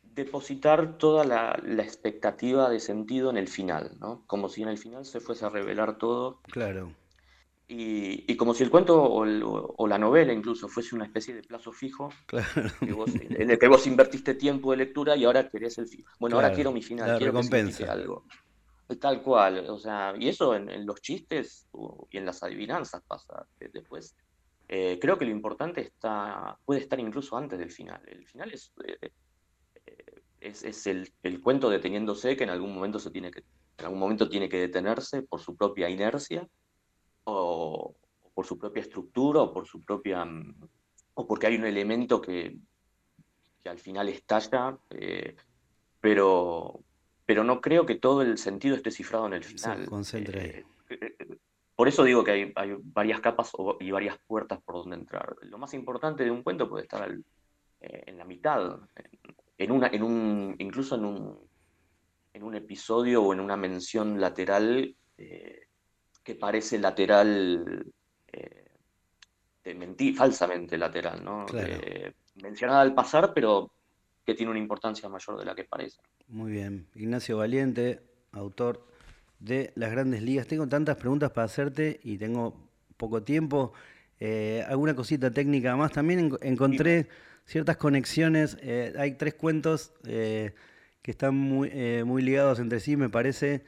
depositar 0.02 0.98
toda 0.98 1.24
la, 1.24 1.84
expectativa 1.84 2.70
de 2.70 2.80
sentido 2.80 3.30
en 3.30 3.38
el 3.38 3.48
final, 3.48 3.98
¿no? 4.00 4.24
Como 4.28 4.50
si 4.50 4.64
en 4.64 4.70
el 4.70 4.78
final 4.78 5.06
se 5.06 5.20
fuese 5.20 5.46
a 5.46 5.50
revelar 5.50 5.98
todo. 5.98 6.42
Claro. 6.52 6.94
Y, 7.72 8.36
como 8.36 8.56
si 8.56 8.64
el 8.64 8.72
cuento 8.72 9.00
o, 9.00 9.88
la 9.88 9.98
novela 10.00 10.34
incluso 10.34 10.68
fuese 10.68 10.96
una 10.96 11.06
especie 11.06 11.36
de 11.36 11.44
plazo 11.44 11.72
fijo, 11.72 12.10
en 12.82 13.52
el 13.52 13.60
que 13.60 13.68
vos 13.68 13.86
invertiste 13.86 14.34
tiempo 14.34 14.72
de 14.72 14.78
lectura 14.78 15.16
y 15.16 15.26
ahora 15.26 15.48
querés 15.48 15.78
el 15.78 15.88
final. 15.88 16.12
Bueno, 16.20 16.38
ahora 16.38 16.52
quiero 16.52 16.72
mi 16.72 16.82
final, 16.82 17.18
quiero 17.18 17.32
recompensa. 17.32 17.84
que 17.84 17.90
algo. 17.90 18.26
Tal 19.00 19.22
cual, 19.22 19.70
o 19.70 19.78
sea, 19.78 20.16
y 20.18 20.30
eso 20.30 20.56
en, 20.56 20.68
en 20.72 20.84
los 20.88 21.00
chistes 21.00 21.68
y 22.10 22.18
en 22.18 22.26
las 22.26 22.42
adivinanzas 22.42 23.04
pasa, 23.04 23.46
después 23.60 24.16
eh, 24.72 25.00
creo 25.02 25.18
que 25.18 25.26
lo 25.26 25.32
importante 25.32 25.82
está, 25.82 26.56
puede 26.64 26.82
estar 26.82 27.00
incluso 27.00 27.36
antes 27.36 27.58
del 27.58 27.72
final. 27.72 28.02
El 28.08 28.24
final 28.28 28.52
es, 28.54 28.72
eh, 28.86 29.12
eh, 29.88 30.22
es, 30.40 30.86
el, 30.86 31.12
cuento 31.42 31.72
deteniéndose 31.72 32.38
que 32.38 32.44
en 32.44 32.52
algún 32.52 32.76
momento 32.76 33.00
se 33.00 33.10
tiene 33.10 33.32
que, 33.32 33.40
en 33.80 33.86
algún 33.86 34.00
momento 34.00 34.30
tiene 34.30 34.48
que 34.48 34.60
detenerse 34.60 35.24
por 35.24 35.42
su 35.42 35.56
propia 35.56 35.90
inercia 35.90 36.48
o, 37.30 37.96
por 38.34 38.46
su 38.46 38.58
propia 38.58 38.82
estructura 38.82 39.42
o 39.42 39.54
por 39.54 39.68
su 39.68 39.82
propia 39.82 40.26
o 41.14 41.28
porque 41.28 41.48
hay 41.48 41.56
un 41.56 41.66
elemento 41.66 42.22
que, 42.22 42.58
que 43.62 43.70
al 43.70 43.80
final 43.80 44.08
estalla, 44.10 44.78
pero, 46.00 46.80
pero 47.26 47.44
no 47.44 47.60
creo 47.60 47.86
que 47.86 47.96
todo 47.96 48.22
el 48.22 48.38
sentido 48.38 48.76
esté 48.76 48.92
cifrado 48.92 49.28
en 49.28 49.34
el 49.34 49.44
final. 49.44 49.84
Se 49.84 49.90
concentra 49.90 50.42
por 51.80 51.88
eso 51.88 52.04
digo 52.04 52.26
que 52.26 52.52
hay, 52.54 52.76
varias 52.84 53.22
capas 53.22 53.54
y 53.80 53.90
varias 53.90 54.18
puertas 54.28 54.60
por 54.62 54.76
donde 54.76 54.98
entrar. 54.98 55.38
Lo 55.44 55.58
más 55.58 55.74
importante 55.74 56.26
de 56.26 56.30
un 56.30 56.44
cuento 56.44 56.68
puede 56.68 56.84
estar 56.84 57.10
eh, 57.10 58.04
en 58.06 58.18
la 58.18 58.26
mitad, 58.26 58.82
en 59.58 59.72
una, 59.72 59.88
en 59.88 60.04
un, 60.04 60.56
incluso 60.60 60.96
en 60.96 61.06
un, 61.06 61.40
en 62.34 62.44
un 62.44 62.56
episodio 62.56 63.24
o 63.24 63.32
en 63.32 63.40
una 63.40 63.56
mención 63.56 64.20
lateral 64.20 64.94
eh, 65.18 65.69
que 66.30 66.36
parece 66.36 66.78
lateral, 66.78 67.92
eh, 68.32 68.66
de 69.64 70.14
falsamente 70.14 70.78
lateral, 70.78 71.24
¿no? 71.26 71.48
mencionada 72.36 72.82
al 72.82 72.94
pasar, 72.94 73.34
pero 73.34 73.72
que 74.24 74.36
tiene 74.36 74.52
una 74.52 74.60
importancia 74.60 75.10
mayor 75.10 75.40
de 75.40 75.46
la 75.46 75.56
que 75.56 75.64
parece. 75.64 75.98
Muy 76.28 76.52
bien. 76.52 76.86
Ignacio 76.94 77.38
Valiente, 77.38 78.04
autor 78.32 78.86
de 79.40 79.72
Las 79.74 79.90
Grandes 79.90 80.22
Ligas. 80.22 80.46
Tengo 80.46 80.68
tantas 80.68 80.98
preguntas 80.98 81.32
para 81.32 81.46
hacerte 81.46 82.00
y 82.04 82.20
tengo 82.20 82.54
poco 82.96 83.24
tiempo. 83.24 83.74
Eh, 84.20 84.64
alguna 84.68 84.96
cosita 84.96 85.32
técnica 85.32 85.76
más. 85.76 85.94
También 85.94 86.38
encontré 86.42 87.10
ciertas 87.46 87.78
conexiones. 87.78 88.56
Eh, 88.62 88.94
hay 89.00 89.14
tres 89.14 89.34
cuentos 89.34 89.94
eh, 90.06 90.54
que 91.02 91.10
están 91.10 91.36
muy, 91.36 91.72
muy 92.04 92.22
ligados 92.22 92.60
entre 92.60 92.80
sí, 92.80 92.96
me 92.98 93.10
parece, 93.10 93.64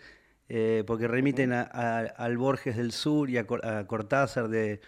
porque 0.86 1.08
remiten 1.08 1.54
al 1.54 2.38
Borges 2.38 2.78
del 2.78 2.92
Sur 2.92 3.30
y 3.30 3.38
a, 3.38 3.46
Cortázar 3.46 4.50
de 4.50 4.82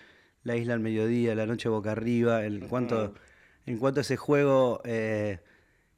La 0.43 0.55
Isla 0.55 0.73
al 0.73 0.79
Mediodía, 0.79 1.35
La 1.35 1.45
Noche 1.45 1.69
Boca 1.69 1.91
Arriba. 1.91 2.45
En 2.45 2.67
cuanto, 2.67 3.13
en 3.65 3.77
cuanto 3.77 3.99
a 3.99 4.01
ese 4.01 4.17
juego, 4.17 4.81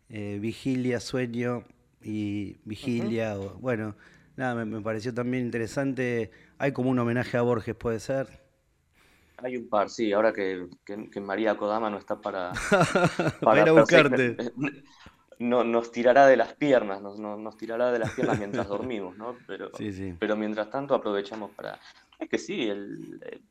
Vigilia, 0.10 1.00
Sueño 1.00 1.63
y 2.01 2.57
Vigilia, 2.65 3.36
bueno, 3.60 3.95
nada, 4.36 4.65
me 4.65 4.81
pareció 4.81 5.13
también 5.13 5.45
interesante. 5.45 6.31
Hay 6.57 6.72
como 6.72 6.89
un 6.89 7.00
homenaje 7.00 7.38
a 7.38 7.41
Borges, 7.41 7.75
puede 7.75 8.00
ser. 8.00 8.45
Hay 9.38 9.57
un 9.57 9.67
par, 9.67 9.89
sí, 9.89 10.13
ahora 10.13 10.31
que, 10.31 10.67
María 11.22 11.57
Kodama 11.57 11.89
no 11.89 11.98
está 11.98 12.19
para, 12.22 12.53
para, 13.41 13.72
buscarte. 13.72 14.38
No, 15.39 15.63
nos 15.63 15.92
tirará 15.92 16.27
de 16.27 16.38
las 16.38 16.54
piernas, 16.54 17.01
nos, 17.01 17.20
nos 17.20 17.58
tirará 17.58 17.92
de 17.92 18.00
las 18.00 18.12
piernas 18.12 18.39
mientras 18.39 18.68
dormimos, 18.68 19.18
¿no? 19.18 19.36
Pero, 19.48 19.72
pero 20.20 20.36
mientras 20.36 20.70
tanto 20.70 20.96
aprovechamos 20.96 21.51
para... 21.51 21.80
Es 22.20 22.30
que 22.30 22.38
sí, 22.38 22.70
el, 22.70 23.20
eh, 23.25 23.42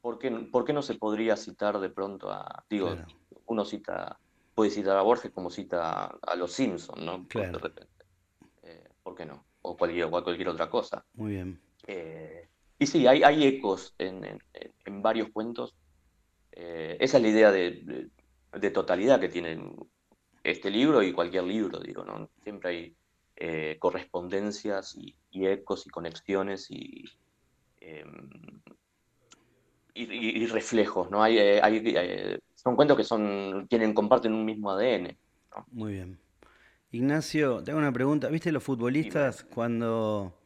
¿por, 0.00 0.18
qué, 0.18 0.30
¿por, 0.30 0.64
qué, 0.64 0.72
no 0.72 0.82
se 0.82 0.94
podría 0.94 1.36
citar 1.36 1.78
de 1.78 1.90
pronto 1.90 2.30
a... 2.30 2.64
Digo, 2.70 2.96
uno 3.46 3.64
cita, 3.64 4.18
puede 4.54 4.70
citar 4.70 4.96
a 4.96 5.02
Borges 5.02 5.30
como 5.30 5.50
cita 5.50 6.06
a, 6.06 6.36
los 6.36 6.52
Simpsons, 6.52 7.02
¿no? 7.02 7.26
Claro. 7.28 7.60
Eh, 8.62 8.88
¿Por 9.02 9.14
qué 9.14 9.26
no? 9.26 9.44
O 9.62 9.76
cualquier, 9.76 10.04
o 10.04 10.10
cualquier 10.10 10.48
otra 10.48 10.70
cosa. 10.70 11.04
Muy 11.14 11.32
bien. 11.32 11.60
Eh, 11.86 12.48
y 12.78 12.86
sí, 12.86 13.06
hay, 13.06 13.22
hay 13.22 13.44
ecos 13.44 13.94
en, 13.98 14.22
varios 15.02 15.30
cuentos. 15.30 15.74
Eh, 16.52 16.96
esa 17.00 17.16
es 17.16 17.22
la 17.22 17.28
idea 17.28 17.50
de, 17.50 18.10
totalidad 18.72 19.20
que 19.20 19.28
tiene 19.28 19.60
este 20.50 20.70
libro 20.70 21.02
y 21.02 21.12
cualquier 21.12 21.44
libro, 21.44 21.80
digo, 21.80 22.04
¿no? 22.04 22.30
Siempre 22.42 22.70
hay 22.70 22.96
eh, 23.36 23.76
correspondencias 23.78 24.96
y, 24.96 25.14
ecos 25.30 25.86
y 25.86 25.90
conexiones 25.90 26.70
y, 26.70 27.04
em, 27.80 28.28
y, 29.94 30.46
reflejos, 30.46 31.10
¿no? 31.10 31.22
Hay, 31.22 31.38
eh, 31.38 32.38
son 32.54 32.76
cuentos 32.76 32.96
que 32.96 33.04
son, 33.04 33.66
tienen, 33.68 33.94
comparten 33.94 34.32
un 34.32 34.44
mismo 34.44 34.70
ADN. 34.70 35.16
Muy 35.70 35.92
bien. 35.94 36.18
Ignacio, 36.90 37.62
tengo 37.62 37.78
una 37.78 37.92
pregunta. 37.92 38.28
¿Viste 38.28 38.50
los 38.50 38.62
futbolistas 38.62 39.44
cuando 39.44 40.40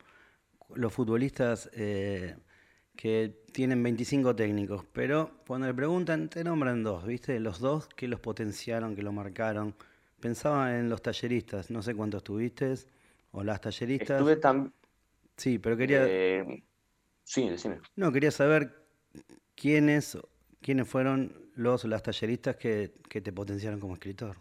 los 0.75 0.93
futbolistas 0.93 1.71
eh, 1.75 2.37
que 2.97 3.45
tienen 3.53 3.83
25 3.83 4.35
técnicos, 4.37 4.85
pero 4.93 5.31
cuando 5.47 5.67
le 5.67 5.75
preguntan, 5.75 6.29
te 6.29 6.45
nombran 6.45 6.83
dos, 6.83 7.07
¿viste? 7.07 7.39
Los 7.41 7.61
dos 7.61 7.89
que 7.89 8.09
los 8.09 8.21
potenciaron, 8.21 8.95
que 8.95 9.03
lo 9.03 9.13
marcaron. 9.13 9.75
Pensaba 10.23 10.79
en 10.79 10.89
los 10.89 11.03
talleristas, 11.03 11.69
no 11.73 11.83
sé 11.83 11.97
cuántos 11.97 12.23
tuviste, 12.23 12.73
o 13.33 13.43
las 13.43 13.61
talleristas. 13.61 14.21
Estuve 14.21 14.37
tan... 14.37 14.73
Sí, 15.37 15.59
pero 15.59 15.77
quería... 15.77 16.07
Eh, 16.07 16.63
sí, 17.25 17.49
decime. 17.49 17.81
No, 17.97 18.13
quería 18.13 18.31
saber 18.31 18.87
quiénes, 19.57 20.17
quiénes 20.61 20.87
fueron 20.87 21.51
los 21.57 21.83
las 21.87 22.05
talleristas 22.05 22.55
que, 22.55 22.95
que 23.09 23.21
te 23.21 23.33
potenciaron 23.33 23.81
como 23.81 23.95
escritor. 23.95 24.37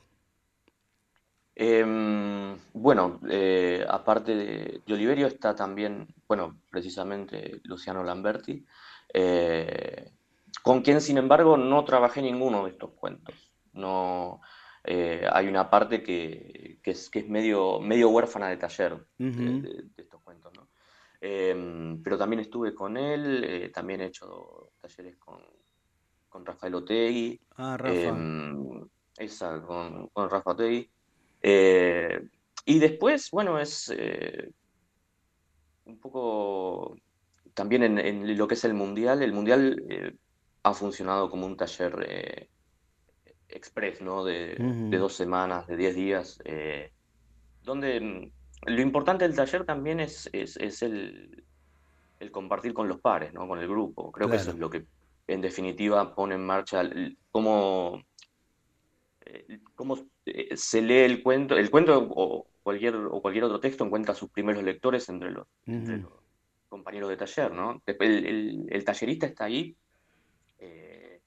Em, 1.56 2.56
bueno, 2.74 3.20
eh, 3.28 3.84
aparte 3.90 4.36
de, 4.36 4.82
Oliverio 4.88 5.26
está 5.26 5.56
también, 5.56 6.14
bueno, 6.28 6.60
precisamente 6.70 7.60
Luciano 7.64 8.04
Lamberti, 8.04 8.64
eh, 9.12 10.12
con 10.62 10.84
quien 10.84 11.02
sin 11.02 11.18
embargo 11.18 11.58
no 11.58 11.84
trabajé 11.86 12.22
ninguno 12.22 12.66
de 12.66 12.70
estos 12.70 12.92
cuentos. 12.92 13.52
No, 13.74 14.42
eh, 14.84 15.26
hay 15.32 15.48
una 15.48 15.70
parte 15.70 16.02
que, 16.02 16.80
es, 16.84 17.10
que 17.10 17.20
es 17.20 17.30
medio, 17.30 17.80
medio 17.80 18.10
huérfana 18.10 18.50
de 18.50 18.58
taller 18.58 19.06
de, 19.18 19.86
estos 19.98 20.22
cuentos, 20.22 20.52
¿no? 20.56 20.70
Em, 21.20 22.02
pero 22.02 22.18
también 22.18 22.40
estuve 22.40 22.74
con 22.74 22.98
él, 22.98 23.72
también 23.74 24.02
he 24.02 24.06
hecho 24.06 24.72
talleres 24.82 25.18
con, 25.18 25.40
con 26.32 26.46
Rafael 26.46 26.76
Otegui. 26.76 27.40
Ah, 27.58 27.78
Rafa. 27.78 27.94
Em, 27.94 28.88
esa, 29.18 29.62
con, 29.62 30.08
con 30.08 30.30
Rafa 30.30 30.52
Otegui. 30.52 30.90
Eh, 31.42 32.22
y 32.66 32.80
después, 32.80 33.30
bueno, 33.32 33.60
es 33.60 33.94
eh, 33.96 34.52
un 35.86 36.00
poco 36.00 36.96
también 37.54 37.84
en, 37.84 38.38
lo 38.38 38.48
que 38.48 38.54
es 38.54 38.64
el 38.64 38.74
Mundial. 38.74 39.22
El 39.22 39.34
Mundial 39.34 39.84
eh, 39.90 40.16
ha 40.64 40.74
funcionado 40.74 41.30
como 41.30 41.46
un 41.46 41.58
taller 41.58 42.50
express, 43.52 44.02
¿no? 44.02 44.24
De, 44.24 44.56
dos 44.92 45.14
semanas, 45.14 45.68
de 45.68 45.78
diez 45.78 45.96
días, 45.96 46.40
donde 47.64 48.00
mm, 48.00 48.32
lo 48.66 48.82
importante 48.82 49.28
del 49.28 49.36
taller 49.36 49.66
también 49.66 50.00
es, 50.00 50.30
es, 50.34 50.82
el, 50.82 51.44
el, 52.20 52.32
compartir 52.32 52.74
con 52.74 52.88
los 52.88 53.00
pares, 53.00 53.34
¿no? 53.34 53.48
Con 53.48 53.60
el 53.60 53.68
grupo. 53.68 54.12
Creo 54.12 54.30
que 54.30 54.36
eso 54.36 54.52
es 54.52 54.58
lo 54.58 54.70
que 54.70 54.86
en 55.28 55.42
definitiva 55.42 56.14
pone 56.14 56.36
en 56.36 56.46
marcha 56.46 56.84
cómo, 57.32 58.04
cómo 59.76 59.98
eh, 60.26 60.56
se 60.56 60.82
lee 60.82 61.00
el 61.00 61.24
cuento, 61.24 61.56
el 61.56 61.72
cuento 61.72 62.08
o 62.10 62.48
cualquier, 62.64 62.96
o 62.96 63.22
cualquier 63.22 63.46
otro 63.46 63.60
texto 63.60 63.86
encuentra 63.86 64.14
sus 64.14 64.30
primeros 64.30 64.64
lectores 64.64 65.10
entre 65.10 65.32
los, 65.32 65.48
compañeros 66.70 67.10
de 67.10 67.18
taller, 67.18 67.52
¿no? 67.52 67.82
El, 67.86 68.68
el, 68.70 68.86
tallerista 68.86 69.26
está 69.26 69.46
ahí 69.46 69.76
eh, 70.60 71.20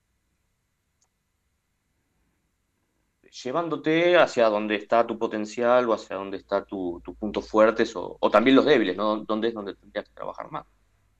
llevándote 3.42 4.16
hacia 4.16 4.48
donde 4.48 4.76
está 4.76 5.06
tu 5.06 5.18
potencial 5.18 5.88
o 5.88 5.94
hacia 5.94 6.16
donde 6.16 6.36
está 6.36 6.64
tus 6.64 7.02
puntos 7.18 7.48
fuertes 7.48 7.92
o, 7.96 8.18
también 8.30 8.56
los 8.56 8.64
débiles, 8.64 8.96
¿no? 8.96 9.16
Donde 9.18 9.48
es 9.48 9.54
donde 9.54 9.74
tendrías 9.74 10.06
que 10.08 10.14
trabajar 10.14 10.50
más. 10.50 10.66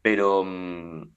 Pero... 0.03 0.45
Mm, 0.45 1.11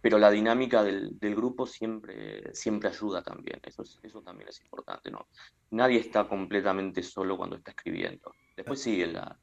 pero 0.00 0.18
la 0.18 0.30
dinámica 0.30 0.84
del, 0.84 1.18
grupo 1.34 1.66
siempre, 1.66 2.54
siempre 2.54 2.88
ayuda 2.88 3.22
también, 3.22 3.60
eso, 3.64 3.82
eso 3.82 4.22
también 4.22 4.48
es 4.48 4.60
importante, 4.60 5.10
¿no? 5.10 5.26
Nadie 5.70 5.98
está 5.98 6.28
completamente 6.28 7.02
solo 7.02 7.36
cuando 7.36 7.56
está 7.56 7.72
escribiendo. 7.72 8.32
Después 8.56 8.80
sí, 8.80 9.02
en 9.02 9.14
la, 9.14 9.36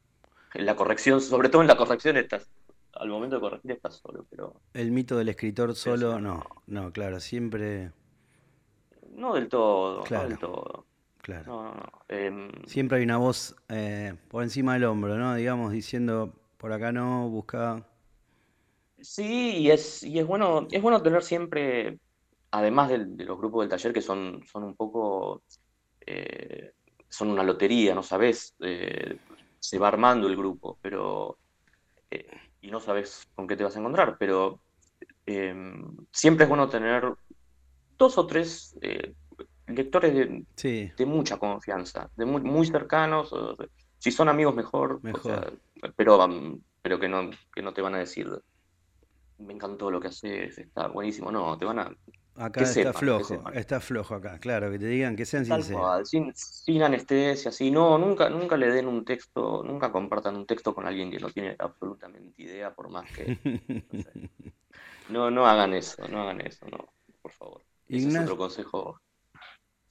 en 0.54 0.66
la 0.66 0.76
corrección, 0.78 1.20
sobre 1.20 1.50
todo 1.50 1.62
en 1.62 1.68
la 1.68 1.76
corrección 1.76 2.16
estás, 2.16 2.50
al 2.94 3.10
momento 3.10 3.36
de 3.36 3.42
corregir 3.42 3.72
estás 3.72 3.96
solo, 3.96 4.26
pero... 4.30 4.62
El 4.74 4.92
mito 4.92 5.18
del 5.18 5.30
escritor 5.30 5.76
solo, 5.76 6.20
no, 6.20 6.46
no, 6.68 6.92
claro, 6.92 7.20
siempre... 7.20 7.92
No 9.12 9.34
del 9.34 9.50
todo, 9.50 10.04
claro, 10.04 10.24
no 10.24 10.30
del 10.30 10.40
todo. 10.40 10.87
Claro. 11.28 11.84
Em, 12.08 12.50
siempre 12.66 13.00
hay 13.00 13.04
una 13.04 13.18
voz 13.18 13.54
eh, 13.68 14.16
por 14.30 14.44
encima 14.44 14.76
del 14.76 14.86
hombro, 14.86 15.18
¿no? 15.18 15.36
Digamos, 15.36 15.74
diciendo, 15.74 16.34
por 16.58 16.72
acá 16.72 16.94
no, 16.94 17.28
busca 17.28 17.86
Sí, 19.02 19.58
y 19.58 19.70
es, 19.70 20.04
y 20.04 20.20
es 20.20 20.26
bueno, 20.26 20.70
es 20.72 20.82
bueno 20.82 21.04
tener 21.04 21.22
siempre, 21.22 22.00
además 22.52 22.88
de, 22.88 23.26
los 23.26 23.38
grupos 23.38 23.64
del 23.64 23.70
taller 23.70 23.92
que 23.92 24.02
son, 24.02 24.42
son 24.50 24.64
un 24.64 24.76
poco, 24.78 25.44
eh, 26.06 26.72
son 27.10 27.32
una 27.32 27.44
lotería, 27.44 27.94
no 27.94 28.04
sabes, 28.04 28.56
eh, 28.62 29.20
se 29.60 29.80
va 29.80 29.90
armando 29.90 30.30
el 30.30 30.38
grupo, 30.38 30.80
pero 30.82 31.38
eh, 32.10 32.26
y 32.62 32.72
no 32.72 32.80
sabes 32.80 33.28
con 33.36 33.50
qué 33.50 33.58
te 33.58 33.66
vas 33.66 33.76
a 33.76 33.80
encontrar, 33.80 34.16
pero 34.18 34.62
em, 35.26 35.94
siempre 36.14 36.46
es 36.46 36.50
bueno 36.50 36.70
tener 36.70 37.04
dos 37.98 38.18
o 38.18 38.26
tres 38.26 38.78
lectores 39.68 40.14
de, 40.14 40.46
de, 40.98 41.06
mucha 41.06 41.38
confianza, 41.38 42.10
de 42.16 42.26
muy, 42.26 42.42
muy 42.42 42.66
cercanos, 42.66 43.34
si 43.98 44.12
son 44.12 44.30
amigos 44.30 44.56
mejor, 44.56 45.02
pero, 45.96 46.20
pero 46.82 47.00
que 47.00 47.10
no, 47.10 47.30
que 47.54 47.62
no 47.62 47.74
te 47.74 47.82
van 47.82 47.96
a 47.96 48.00
decir 48.00 48.30
me 49.40 49.54
encantó 49.54 49.92
lo 49.92 50.00
que 50.00 50.08
haces, 50.08 50.58
está 50.58 50.88
buenísimo. 50.88 51.32
No, 51.32 51.58
te 51.58 51.66
van 51.66 51.80
a. 51.80 51.96
Acá 52.36 52.62
está 52.62 52.94
flojo, 52.94 53.50
está 53.52 53.80
flojo 53.80 54.14
acá, 54.14 54.38
claro, 54.38 54.70
que 54.70 54.78
te 54.78 54.86
digan 54.86 55.16
que 55.16 55.26
sean 55.26 55.44
sinceros. 55.44 56.08
sin, 56.08 56.32
sin, 56.36 56.84
anestesia, 56.84 57.52
sí, 57.52 57.72
no, 57.72 57.98
nunca, 57.98 58.30
nunca 58.30 58.56
le 58.56 58.72
den 58.72 58.88
un 58.88 59.04
texto, 59.04 59.64
nunca 59.66 59.92
compartan 59.92 60.36
un 60.36 60.46
texto 60.46 60.76
con 60.76 60.86
alguien 60.86 61.10
que 61.10 61.18
no 61.18 61.32
tiene 61.32 61.56
absolutamente 61.58 62.40
idea, 62.44 62.76
por 62.76 62.90
más 62.90 63.12
que. 63.12 63.40
No, 65.10 65.32
no, 65.32 65.48
hagan 65.48 65.74
eso, 65.74 66.08
no 66.10 66.22
hagan 66.22 66.42
eso, 66.42 66.68
no, 66.70 66.94
por 67.24 67.32
favor. 67.32 67.64
Ese 67.90 68.08
es 68.08 68.20
otro 68.20 68.38
consejo. 68.38 69.02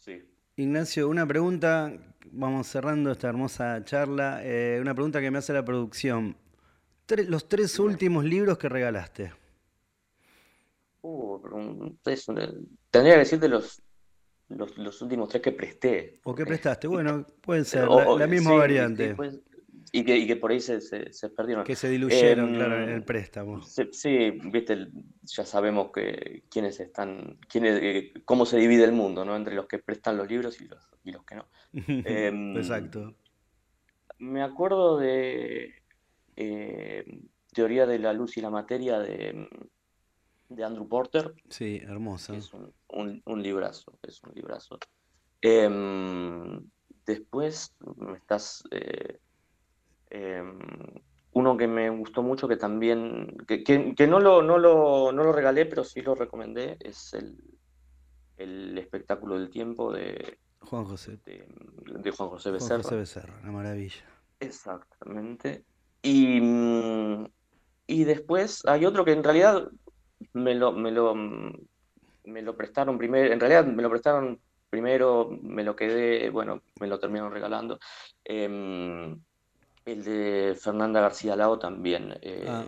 Sí. 0.07 0.23
Ignacio, 0.57 1.09
una 1.09 1.27
pregunta, 1.27 1.93
vamos 2.31 2.69
cerrando 2.69 3.11
esta 3.11 3.29
hermosa 3.29 3.85
charla, 3.85 4.41
eh, 4.45 4.79
una 4.81 4.95
pregunta 4.95 5.21
que 5.21 5.31
me 5.31 5.39
hace 5.39 5.53
la 5.53 5.65
producción. 5.65 6.37
los 7.09 7.49
tres 7.49 7.79
últimos 7.79 8.25
libros 8.25 8.57
que 8.57 8.69
regalaste. 8.69 9.33
Uh, 11.03 11.41
tendría 12.91 13.15
que 13.15 13.19
decirte 13.19 13.49
los, 13.49 13.83
los, 14.49 15.03
últimos 15.03 15.29
tres 15.29 15.43
que 15.43 15.53
presté. 15.53 16.21
¿O 16.25 16.35
qué 16.35 16.47
prestaste? 16.47 16.87
Bueno, 16.87 17.27
pueden 17.41 17.65
ser, 17.65 17.89
la, 17.89 18.27
misma 18.27 18.55
variante. 18.55 19.17
Y, 20.01 20.05
que, 20.05 20.17
y 20.17 20.27
que 20.27 20.37
por 20.37 20.51
ahí 20.51 20.61
se, 20.61 20.81
se, 20.81 21.29
perdieron. 21.31 21.65
Que 21.65 21.77
se 21.77 21.89
diluyeron, 21.89 22.55
claro, 22.55 22.83
en 22.83 22.89
el 22.89 22.97
em, 22.97 23.03
préstamo. 23.03 23.63
Sí, 23.63 24.31
viste, 24.31 24.89
ya 25.25 25.45
sabemos 25.45 25.91
que 25.93 26.45
quiénes 26.51 26.79
están, 26.81 27.39
quiénes, 27.49 27.79
eh, 27.83 28.13
cómo 28.25 28.47
se 28.47 28.59
divide 28.59 28.85
el 28.85 28.93
mundo, 28.93 29.25
¿no? 29.25 29.37
Entre 29.37 29.55
los 29.55 29.67
que 29.67 29.79
prestan 29.79 30.17
los 30.17 30.29
libros 30.29 30.61
y 30.61 30.69
los, 30.69 30.89
y 31.05 31.13
los 31.13 31.25
que 31.25 31.37
no. 31.37 31.47
Em, 32.05 32.57
Exacto. 32.57 33.15
Me 34.19 34.43
acuerdo 34.43 34.99
de 34.99 35.75
eh, 36.37 37.05
Teoría 37.53 37.87
de 37.87 37.99
la 37.99 38.13
Luz 38.13 38.37
y 38.37 38.41
la 38.41 38.51
Materia 38.51 38.99
de 38.99 39.49
de 40.49 40.65
Andrew 40.65 40.89
Porter. 40.89 41.35
Sí, 41.49 41.81
hermosa. 41.83 42.37
Es 42.37 42.53
un, 42.53 43.23
un, 43.25 43.43
librazo, 43.43 43.99
es 44.03 44.23
un 44.23 44.33
librazo. 44.35 44.79
Em, 45.41 46.61
después 47.05 47.75
me 47.97 48.17
estás... 48.17 48.63
Eh, 50.11 50.39
em, 50.39 50.59
uno 51.33 51.57
que 51.57 51.67
me 51.67 51.91
gustó 51.91 52.23
mucho, 52.23 52.49
que 52.49 52.57
también, 52.57 53.37
que, 53.47 54.07
no, 54.07 54.21
lo, 54.21 54.43
no, 54.43 54.57
lo, 54.57 55.13
no, 55.13 55.23
lo, 55.23 55.33
regalé, 55.33 55.67
pero 55.67 55.85
sí 55.85 56.01
lo 56.01 56.15
recomendé, 56.15 56.79
es 56.81 57.13
el, 57.13 57.37
el 58.39 58.79
espectáculo 58.79 59.39
del 59.39 59.51
tiempo 59.51 59.93
de 59.93 60.39
Juan 60.61 60.85
José. 60.85 61.19
De, 61.25 62.11
Juan 62.11 62.29
José 62.31 62.51
Becerra. 62.51 62.69
Juan 62.77 62.83
José 62.83 62.97
Becerra, 62.97 63.39
una 63.43 63.53
maravilla. 63.53 64.05
Exactamente. 64.41 65.65
Y, 66.03 66.41
y 67.87 68.05
después 68.05 68.65
hay 68.67 68.85
otro 68.85 69.05
que 69.05 69.13
en 69.13 69.25
realidad 69.25 69.69
me 70.33 70.55
lo, 70.55 70.73
me 70.73 70.91
lo, 70.91 71.15
me 71.15 72.43
lo 72.43 72.57
prestaron 72.57 72.99
primero, 72.99 73.33
en 73.33 73.41
realidad 73.41 73.67
me 73.67 73.83
lo 73.83 73.91
prestaron 73.91 74.41
primero, 74.69 75.31
me 75.43 75.65
lo 75.65 75.77
quedé, 75.77 76.31
bueno, 76.31 76.63
me 76.81 76.87
lo 76.87 76.99
terminaron 76.99 77.33
regalando. 77.33 77.79
Em, 78.25 79.21
el 79.87 80.05
de 80.05 80.57
Fernanda 80.61 81.01
García 81.01 81.37
Lao 81.37 81.59
también. 81.59 82.19
Eh, 82.21 82.45
ah. 82.49 82.65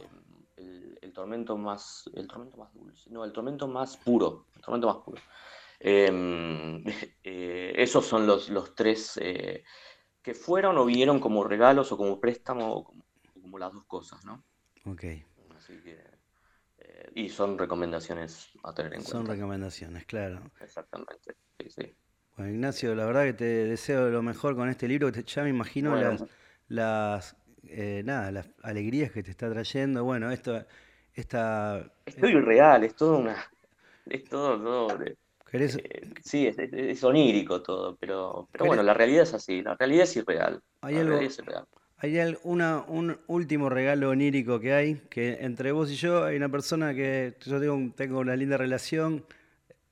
el, 0.56 1.12
tormento 1.12 1.56
más. 1.56 2.08
El 2.14 2.28
tormento 2.28 2.56
más 2.56 2.72
dulce. 2.72 3.10
No, 3.10 3.24
el 3.24 3.32
tormento 3.32 3.66
más 3.66 3.96
puro. 3.96 4.46
El 4.54 4.62
tormento 4.62 4.86
más 4.86 4.96
puro. 5.04 5.20
Em, 5.80 6.84
eh, 7.24 7.72
esos 7.76 8.06
son 8.06 8.26
los, 8.26 8.48
los 8.50 8.74
tres 8.74 9.18
eh, 9.20 9.64
que 10.22 10.34
fueron 10.34 10.78
o 10.78 10.84
vinieron 10.84 11.18
como 11.18 11.42
regalos 11.44 11.90
o 11.92 11.96
como 11.96 12.20
préstamo 12.20 12.72
o 12.72 12.84
como, 12.84 13.04
como 13.42 13.58
las 13.58 13.72
dos 13.72 13.84
cosas, 13.84 14.24
¿no? 14.24 14.44
Ok. 14.86 15.04
Así 15.56 15.76
que 15.82 15.98
y 17.14 17.28
son 17.28 17.58
recomendaciones 17.58 18.50
a 18.62 18.72
tener 18.72 18.92
en 18.92 19.00
cuenta. 19.00 19.10
Son 19.10 19.26
recomendaciones, 19.26 20.06
claro. 20.06 20.40
Exactamente, 20.60 21.34
sí, 21.58 21.68
sí. 21.68 21.96
Bueno, 22.36 22.52
Ignacio, 22.52 22.94
la 22.94 23.06
verdad 23.06 23.24
que 23.24 23.32
te 23.32 23.44
deseo 23.44 24.08
lo 24.08 24.22
mejor 24.22 24.54
con 24.54 24.68
este 24.68 24.86
libro, 24.86 25.10
ya 25.10 25.42
me 25.42 25.48
imagino 25.48 25.96
las, 25.96 26.22
las, 26.68 27.36
eh, 27.64 28.02
nada, 28.04 28.30
las 28.30 28.48
alegrías 28.62 29.10
que 29.10 29.22
te 29.22 29.30
está 29.30 29.50
trayendo. 29.50 30.04
Bueno, 30.04 30.30
esto, 30.30 30.64
esta... 31.14 31.90
Es 32.06 32.16
todo 32.16 32.30
irreal, 32.30 32.84
es 32.84 32.94
todo 32.94 33.18
una... 33.18 33.36
Es 34.06 34.24
todo... 34.24 34.58
todo 34.58 34.98
eh, 35.52 36.12
sí, 36.22 36.46
es, 36.46 37.04
onírico 37.04 37.62
todo, 37.62 37.96
pero, 37.96 38.48
pero 38.52 38.66
bueno, 38.66 38.82
la 38.82 38.92
realidad 38.92 39.22
es 39.22 39.32
así, 39.32 39.62
la 39.62 39.74
realidad 39.74 40.04
es 40.04 40.16
irreal. 40.16 40.62
Hay 40.82 40.96
algo, 40.96 41.16
es 41.16 41.38
irreal. 41.38 41.64
Hay 41.96 42.18
una, 42.42 42.84
un 42.86 43.18
último 43.26 43.68
regalo 43.70 44.10
onírico 44.10 44.60
que 44.60 44.74
hay, 44.74 44.96
que 45.08 45.38
entre 45.40 45.72
vos 45.72 45.90
y 45.90 45.96
yo 45.96 46.24
hay 46.24 46.36
una 46.36 46.50
persona 46.50 46.94
que 46.94 47.34
yo 47.40 47.58
tengo, 47.58 47.92
tengo 47.94 48.20
una 48.20 48.36
linda 48.36 48.56
relación 48.58 49.24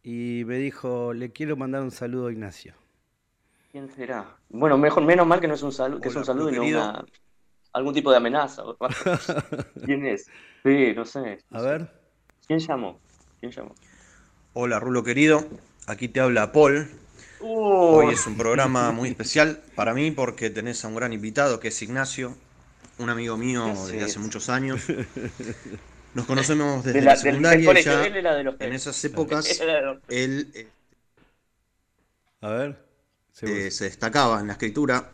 y 0.02 0.44
me 0.46 0.58
dijo, 0.58 1.14
le 1.14 1.32
quiero 1.32 1.56
mandar 1.56 1.82
un 1.82 1.90
saludo 1.90 2.28
a 2.28 2.32
Ignacio. 2.32 2.74
¿Quién 3.76 3.90
será? 3.94 4.38
Bueno, 4.48 4.78
mejor, 4.78 5.04
menos 5.04 5.26
mal 5.26 5.38
que 5.38 5.46
no 5.46 5.52
es 5.52 5.62
un 5.62 5.70
saludo, 5.70 6.00
que 6.00 6.08
es 6.08 6.16
un 6.16 6.24
saludo 6.24 6.48
y 6.48 6.70
no 6.70 7.04
algún 7.74 7.92
tipo 7.92 8.10
de 8.10 8.16
amenaza. 8.16 8.62
¿Quién 9.84 10.06
es? 10.06 10.30
Sí, 10.62 10.94
no 10.96 11.04
sé. 11.04 11.40
a 11.50 11.60
ver. 11.60 11.90
¿Quién 12.46 12.58
llamó? 12.58 12.98
¿Quién 13.38 13.52
llamó? 13.52 13.74
Hola, 14.54 14.80
Rulo 14.80 15.04
querido. 15.04 15.44
Aquí 15.86 16.08
te 16.08 16.20
habla 16.20 16.52
Paul, 16.52 16.88
Hoy 17.42 18.14
es 18.14 18.26
un 18.26 18.38
programa 18.38 18.92
muy 18.92 19.10
especial 19.10 19.60
para 19.74 19.92
mí 19.92 20.10
porque 20.10 20.48
tenés 20.48 20.82
a 20.86 20.88
un 20.88 20.94
gran 20.94 21.12
invitado 21.12 21.60
que 21.60 21.68
es 21.68 21.82
Ignacio, 21.82 22.34
un 22.96 23.10
amigo 23.10 23.36
mío 23.36 23.66
desde 23.66 24.04
hace 24.04 24.18
muchos 24.18 24.48
años. 24.48 24.86
Nos 26.14 26.24
conocemos 26.24 26.82
desde 26.82 27.02
la, 27.02 27.14
secundaria 27.14 27.78
ya 27.82 28.06
en 28.06 28.72
esas 28.72 29.04
épocas 29.04 29.60
él 30.08 30.50
eh, 30.54 30.66
a 32.40 32.48
ver 32.48 32.85
eh, 33.42 33.70
se 33.70 33.84
destacaba 33.84 34.40
en 34.40 34.46
la 34.46 34.54
escritura, 34.54 35.12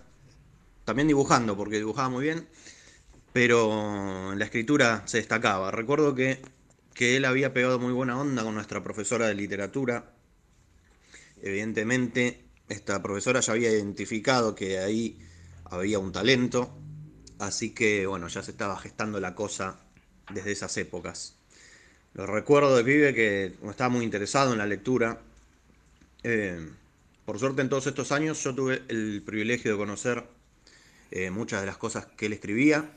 también 0.85 1.09
dibujando 1.09 1.57
porque 1.57 1.77
dibujaba 1.77 2.09
muy 2.09 2.25
bien, 2.25 2.49
pero 3.33 4.33
en 4.33 4.39
la 4.39 4.45
escritura 4.45 5.03
se 5.07 5.19
destacaba. 5.19 5.71
Recuerdo 5.71 6.15
que, 6.15 6.43
que 6.95 7.17
él 7.17 7.25
había 7.25 7.53
pegado 7.53 7.79
muy 7.79 7.93
buena 7.93 8.19
onda 8.21 8.43
con 8.43 8.55
nuestra 8.55 8.83
profesora 8.83 9.27
de 9.27 9.35
literatura 9.35 10.13
Evidentemente, 11.43 12.45
esta 12.69 13.03
profesora 13.03 13.41
ya 13.41 13.53
había 13.53 13.71
identificado 13.71 14.55
que 14.55 14.79
ahí 14.79 15.19
había 15.65 15.99
un 15.99 16.13
talento, 16.13 16.73
así 17.41 17.71
que 17.71 18.07
bueno, 18.07 18.29
ya 18.29 18.43
se 18.43 18.53
estaba 18.53 18.79
gestando 18.79 19.19
la 19.19 19.35
cosa 19.35 19.81
desde 20.33 20.53
esas 20.53 20.77
épocas. 20.77 21.35
Lo 22.15 22.27
recuerdo 22.27 22.77
de 22.77 22.85
pibe 22.85 23.15
que 23.15 23.57
estaba 23.69 23.89
muy 23.89 24.05
interesado 24.05 24.53
en 24.53 24.59
la 24.59 24.67
lectura. 24.67 25.21
Eh, 26.23 26.71
por 27.25 27.39
suerte 27.39 27.63
en 27.63 27.69
todos 27.69 27.87
estos 27.87 28.13
años 28.13 28.43
yo 28.43 28.55
tuve 28.55 28.83
el 28.89 29.23
privilegio 29.25 29.73
de 29.73 29.79
conocer 29.79 30.25
eh, 31.11 31.31
muchas 31.31 31.61
de 31.61 31.67
las 31.67 31.77
cosas 31.77 32.07
que 32.17 32.27
él 32.27 32.33
escribía 32.33 32.91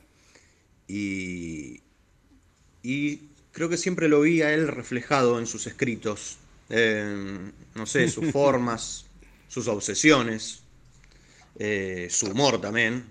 y, 0.87 1.81
y 2.83 3.29
creo 3.51 3.69
que 3.69 3.77
siempre 3.77 4.07
lo 4.07 4.21
vi 4.21 4.41
a 4.41 4.53
él 4.53 4.67
reflejado 4.67 5.39
en 5.39 5.47
sus 5.47 5.67
escritos 5.67 6.37
eh, 6.69 7.51
no 7.75 7.85
sé, 7.85 8.07
sus 8.07 8.31
formas, 8.31 9.05
sus 9.47 9.67
obsesiones, 9.67 10.63
eh, 11.59 12.07
su 12.09 12.27
humor 12.27 12.59
también. 12.59 13.05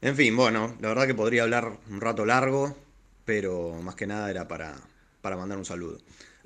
En 0.00 0.16
fin, 0.16 0.36
bueno, 0.36 0.76
la 0.80 0.88
verdad 0.88 1.06
que 1.06 1.14
podría 1.14 1.44
hablar 1.44 1.78
un 1.88 2.00
rato 2.00 2.26
largo, 2.26 2.76
pero 3.24 3.72
más 3.82 3.94
que 3.94 4.06
nada 4.06 4.30
era 4.30 4.46
para, 4.46 4.76
para 5.22 5.36
mandar 5.36 5.56
un 5.56 5.64
saludo. 5.64 5.98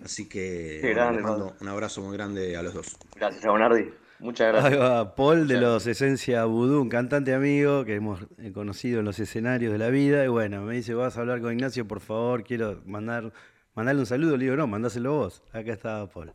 Así 0.05 0.29
que 0.29 0.95
mando 0.97 1.57
un 1.61 1.69
abrazo 1.69 2.03
muy 2.03 2.17
grande 2.17 2.57
a 2.57 2.63
los 2.63 2.75
dos. 2.75 2.97
Gracias, 3.17 3.45
Bonardi. 3.45 3.91
Muchas 4.21 4.53
gracias. 4.53 5.09
Paul 5.17 5.47
de 5.47 5.61
los 5.61 5.87
Esencia 5.87 6.45
Vudú, 6.45 6.83
un 6.83 6.89
cantante 6.89 7.35
amigo 7.35 7.85
que 7.85 7.95
hemos 7.95 8.21
conocido 8.53 9.01
en 9.01 9.05
los 9.05 9.19
escenarios 9.19 9.73
de 9.73 9.79
la 9.79 9.91
vida. 9.91 10.25
Y 10.25 10.29
bueno, 10.29 10.63
me 10.63 10.75
dice, 10.75 10.95
vas 10.95 11.17
a 11.17 11.21
hablar 11.21 11.41
con 11.41 11.53
Ignacio, 11.53 11.87
por 11.87 12.01
favor, 12.01 12.43
quiero 12.43 12.81
mandar 12.85 13.33
Mandale 13.79 14.01
un 14.01 14.07
saludo, 14.07 14.37
le 14.37 14.43
digo, 14.43 14.57
no, 14.57 14.67
mandáselo 14.67 15.13
vos. 15.13 15.41
Acá 15.53 15.73
está 15.73 16.05
Paul. 16.09 16.33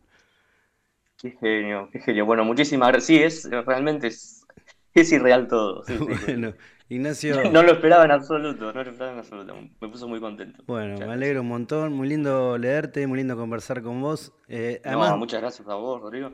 Qué 1.20 1.32
genio, 1.32 1.90
qué 1.92 2.00
genio. 2.00 2.24
Bueno, 2.24 2.42
muchísimas 2.42 2.88
gracias. 2.88 3.42
Sí, 3.42 3.50
es, 3.50 3.66
realmente 3.66 4.06
es, 4.06 4.46
es 4.94 5.12
irreal 5.12 5.46
todo. 5.46 5.84
bueno, 6.26 6.54
Ignacio. 6.94 7.34
No 7.52 7.62
lo 7.62 7.72
esperaba 7.72 8.04
en 8.04 8.10
absoluto, 8.10 8.72
no 8.72 8.82
lo 8.82 8.90
esperaba 8.90 9.12
en 9.12 9.18
absoluto. 9.18 9.54
Me 9.80 9.88
puso 9.88 10.08
muy 10.08 10.20
contento. 10.20 10.62
Bueno, 10.66 10.98
me 10.98 11.12
alegro 11.12 11.42
un 11.42 11.48
montón. 11.48 11.92
Muy 11.92 12.08
lindo 12.08 12.58
leerte, 12.58 13.06
muy 13.06 13.18
lindo 13.18 13.36
conversar 13.36 13.82
con 13.82 14.00
vos. 14.00 14.32
Eh, 14.48 14.80
no, 14.84 15.16
muchas 15.16 15.40
gracias 15.40 15.68
a 15.68 15.74
vos, 15.74 16.00
Rodrigo. 16.00 16.30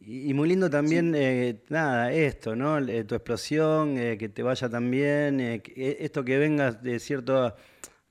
Y, 0.00 0.34
muy 0.34 0.48
lindo 0.48 0.68
también, 0.68 1.14
eh, 1.14 1.62
nada, 1.68 2.12
esto, 2.12 2.56
¿no? 2.56 2.78
Eh, 2.78 3.04
tu 3.04 3.14
explosión, 3.14 3.94
que 3.94 4.28
te 4.28 4.42
vaya 4.42 4.68
tan 4.68 4.90
bien, 4.90 5.62
esto 5.64 6.24
que 6.24 6.38
vengas 6.38 6.82
de 6.82 6.98
cierto 6.98 7.54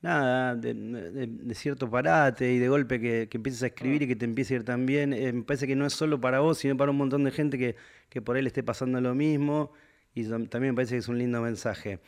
nada, 0.01 0.55
de, 0.55 1.53
cierto 1.55 1.89
parate 1.89 2.51
y 2.51 2.59
de 2.59 2.67
golpe 2.69 2.99
que, 2.99 3.27
que, 3.29 3.37
empieces 3.37 3.63
a 3.63 3.67
escribir 3.67 4.03
y 4.03 4.07
que 4.07 4.15
te 4.15 4.25
empiece 4.25 4.53
a 4.55 4.57
ir 4.57 4.65
tan 4.65 4.85
bien. 4.85 5.13
Eh, 5.13 5.31
me 5.31 5.43
parece 5.43 5.67
que 5.67 5.75
no 5.75 5.85
es 5.85 5.93
solo 5.93 6.19
para 6.19 6.39
vos, 6.39 6.57
sino 6.57 6.75
para 6.77 6.91
un 6.91 6.97
montón 6.97 7.23
de 7.23 7.31
gente 7.31 7.57
que, 7.57 7.75
que 8.09 8.21
por 8.21 8.41
le 8.41 8.47
esté 8.47 8.63
pasando 8.63 8.99
lo 9.01 9.15
mismo. 9.15 9.71
Y 10.13 10.23
también 10.25 10.73
me 10.73 10.73
parece 10.73 10.95
que 10.95 10.99
es 10.99 11.07
un 11.07 11.17
lindo 11.17 11.41
mensaje. 11.41 11.99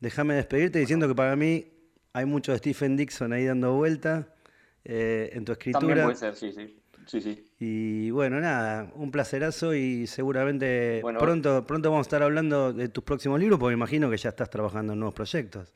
Déjame 0.00 0.34
despedirte 0.34 0.78
diciendo 0.78 1.06
que 1.06 1.14
para 1.14 1.36
mí 1.36 1.66
hay 2.12 2.24
mucho 2.24 2.52
de 2.52 2.58
Stephen 2.58 2.96
Dixon 2.96 3.32
ahí 3.32 3.44
dando 3.44 3.74
vuelta 3.74 4.34
eh, 4.84 5.30
en 5.32 5.44
tu 5.44 5.52
escritura. 5.52 5.86
También 5.86 6.04
puede 6.04 6.16
ser, 6.16 6.36
sí, 6.36 6.52
sí. 6.52 6.76
Sí, 7.06 7.20
sí. 7.20 7.44
Y 7.58 8.10
bueno, 8.10 8.40
nada, 8.40 8.92
un 8.94 9.10
placerazo 9.10 9.74
y 9.74 10.06
seguramente 10.06 11.02
pronto, 11.18 11.66
pronto 11.66 11.90
vamos 11.90 12.04
a 12.04 12.08
estar 12.08 12.22
hablando 12.22 12.72
de 12.72 12.88
tus 12.88 13.02
próximos 13.02 13.40
libros, 13.40 13.58
porque 13.58 13.74
me 13.74 13.78
imagino 13.78 14.08
que 14.08 14.16
ya 14.16 14.28
estás 14.28 14.48
trabajando 14.48 14.92
en 14.92 15.00
nuevos 15.00 15.14
proyectos. 15.14 15.72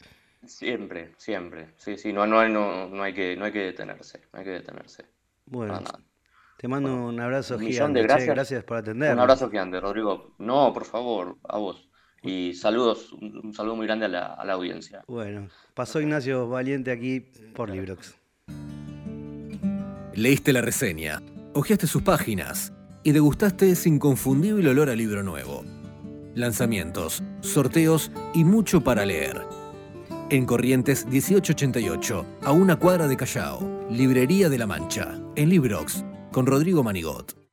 Siempre, 0.47 1.13
siempre. 1.17 1.71
Sí, 1.77 1.97
sí, 1.97 2.13
no, 2.13 2.27
no, 2.27 2.49
no, 2.49 2.89
no, 2.89 3.03
hay 3.03 3.15
que, 3.15 3.37
no 3.37 3.47
hay 3.47 3.53
que 3.53 3.61
detenerse, 3.61 4.21
no 4.33 4.39
hay 4.39 4.45
que 4.45 4.51
detenerse. 4.51 5.05
Bueno, 5.47 5.83
Te 6.65 6.69
mando 6.69 7.09
un 7.09 7.21
abrazo 7.21 7.57
un 7.57 7.61
millón 7.61 7.73
gigante. 7.95 7.99
de 7.99 8.07
che, 8.07 8.09
gracias. 8.09 8.35
gracias 8.35 8.65
por 8.65 8.79
atender. 8.79 9.13
Un 9.13 9.19
abrazo 9.19 9.51
gigante, 9.51 9.79
Rodrigo. 9.79 10.35
No, 10.39 10.73
por 10.73 10.87
favor, 10.87 11.37
a 11.47 11.59
vos. 11.59 11.91
Y 12.23 12.55
saludos, 12.55 13.13
un 13.13 13.39
un 13.45 13.53
saludo 13.53 13.77
muy 13.77 13.85
grande 13.85 14.07
a 14.07 14.09
la, 14.09 14.27
a 14.29 14.47
la 14.47 14.55
audiencia. 14.55 15.05
Bueno, 15.07 15.49
pasó 15.75 16.01
Ignacio 16.01 16.49
Valiente 16.49 16.91
aquí 16.91 17.21
por 17.55 17.69
Librox. 17.69 18.17
Leíste 20.15 20.55
la 20.55 20.63
reseña, 20.63 21.21
hojeaste 21.53 21.87
sus 21.87 22.01
páginas 22.01 22.73
y 23.03 23.13
degustaste 23.13 23.71
ese 23.71 23.91
inconfundible 23.91 24.71
olor 24.71 24.89
a 24.89 24.95
libro 24.95 25.23
nuevo. 25.23 25.67
Lanzamientos, 26.35 27.23
sorteos 27.43 28.11
y 28.33 28.45
mucho 28.45 28.83
para 28.83 29.05
leer. 29.05 29.43
En 30.31 30.47
Corrientes 30.47 31.05
1888, 31.05 32.25
a 32.41 32.53
una 32.53 32.77
cuadra 32.77 33.07
de 33.07 33.19
Callao, 33.19 33.87
Librería 33.91 34.49
de 34.49 34.57
la 34.57 34.67
Mancha, 34.67 35.19
en 35.37 35.51
Librox, 35.51 36.03
con 36.35 36.47
Rodrigo 36.47 36.83
Manigot. 36.83 37.44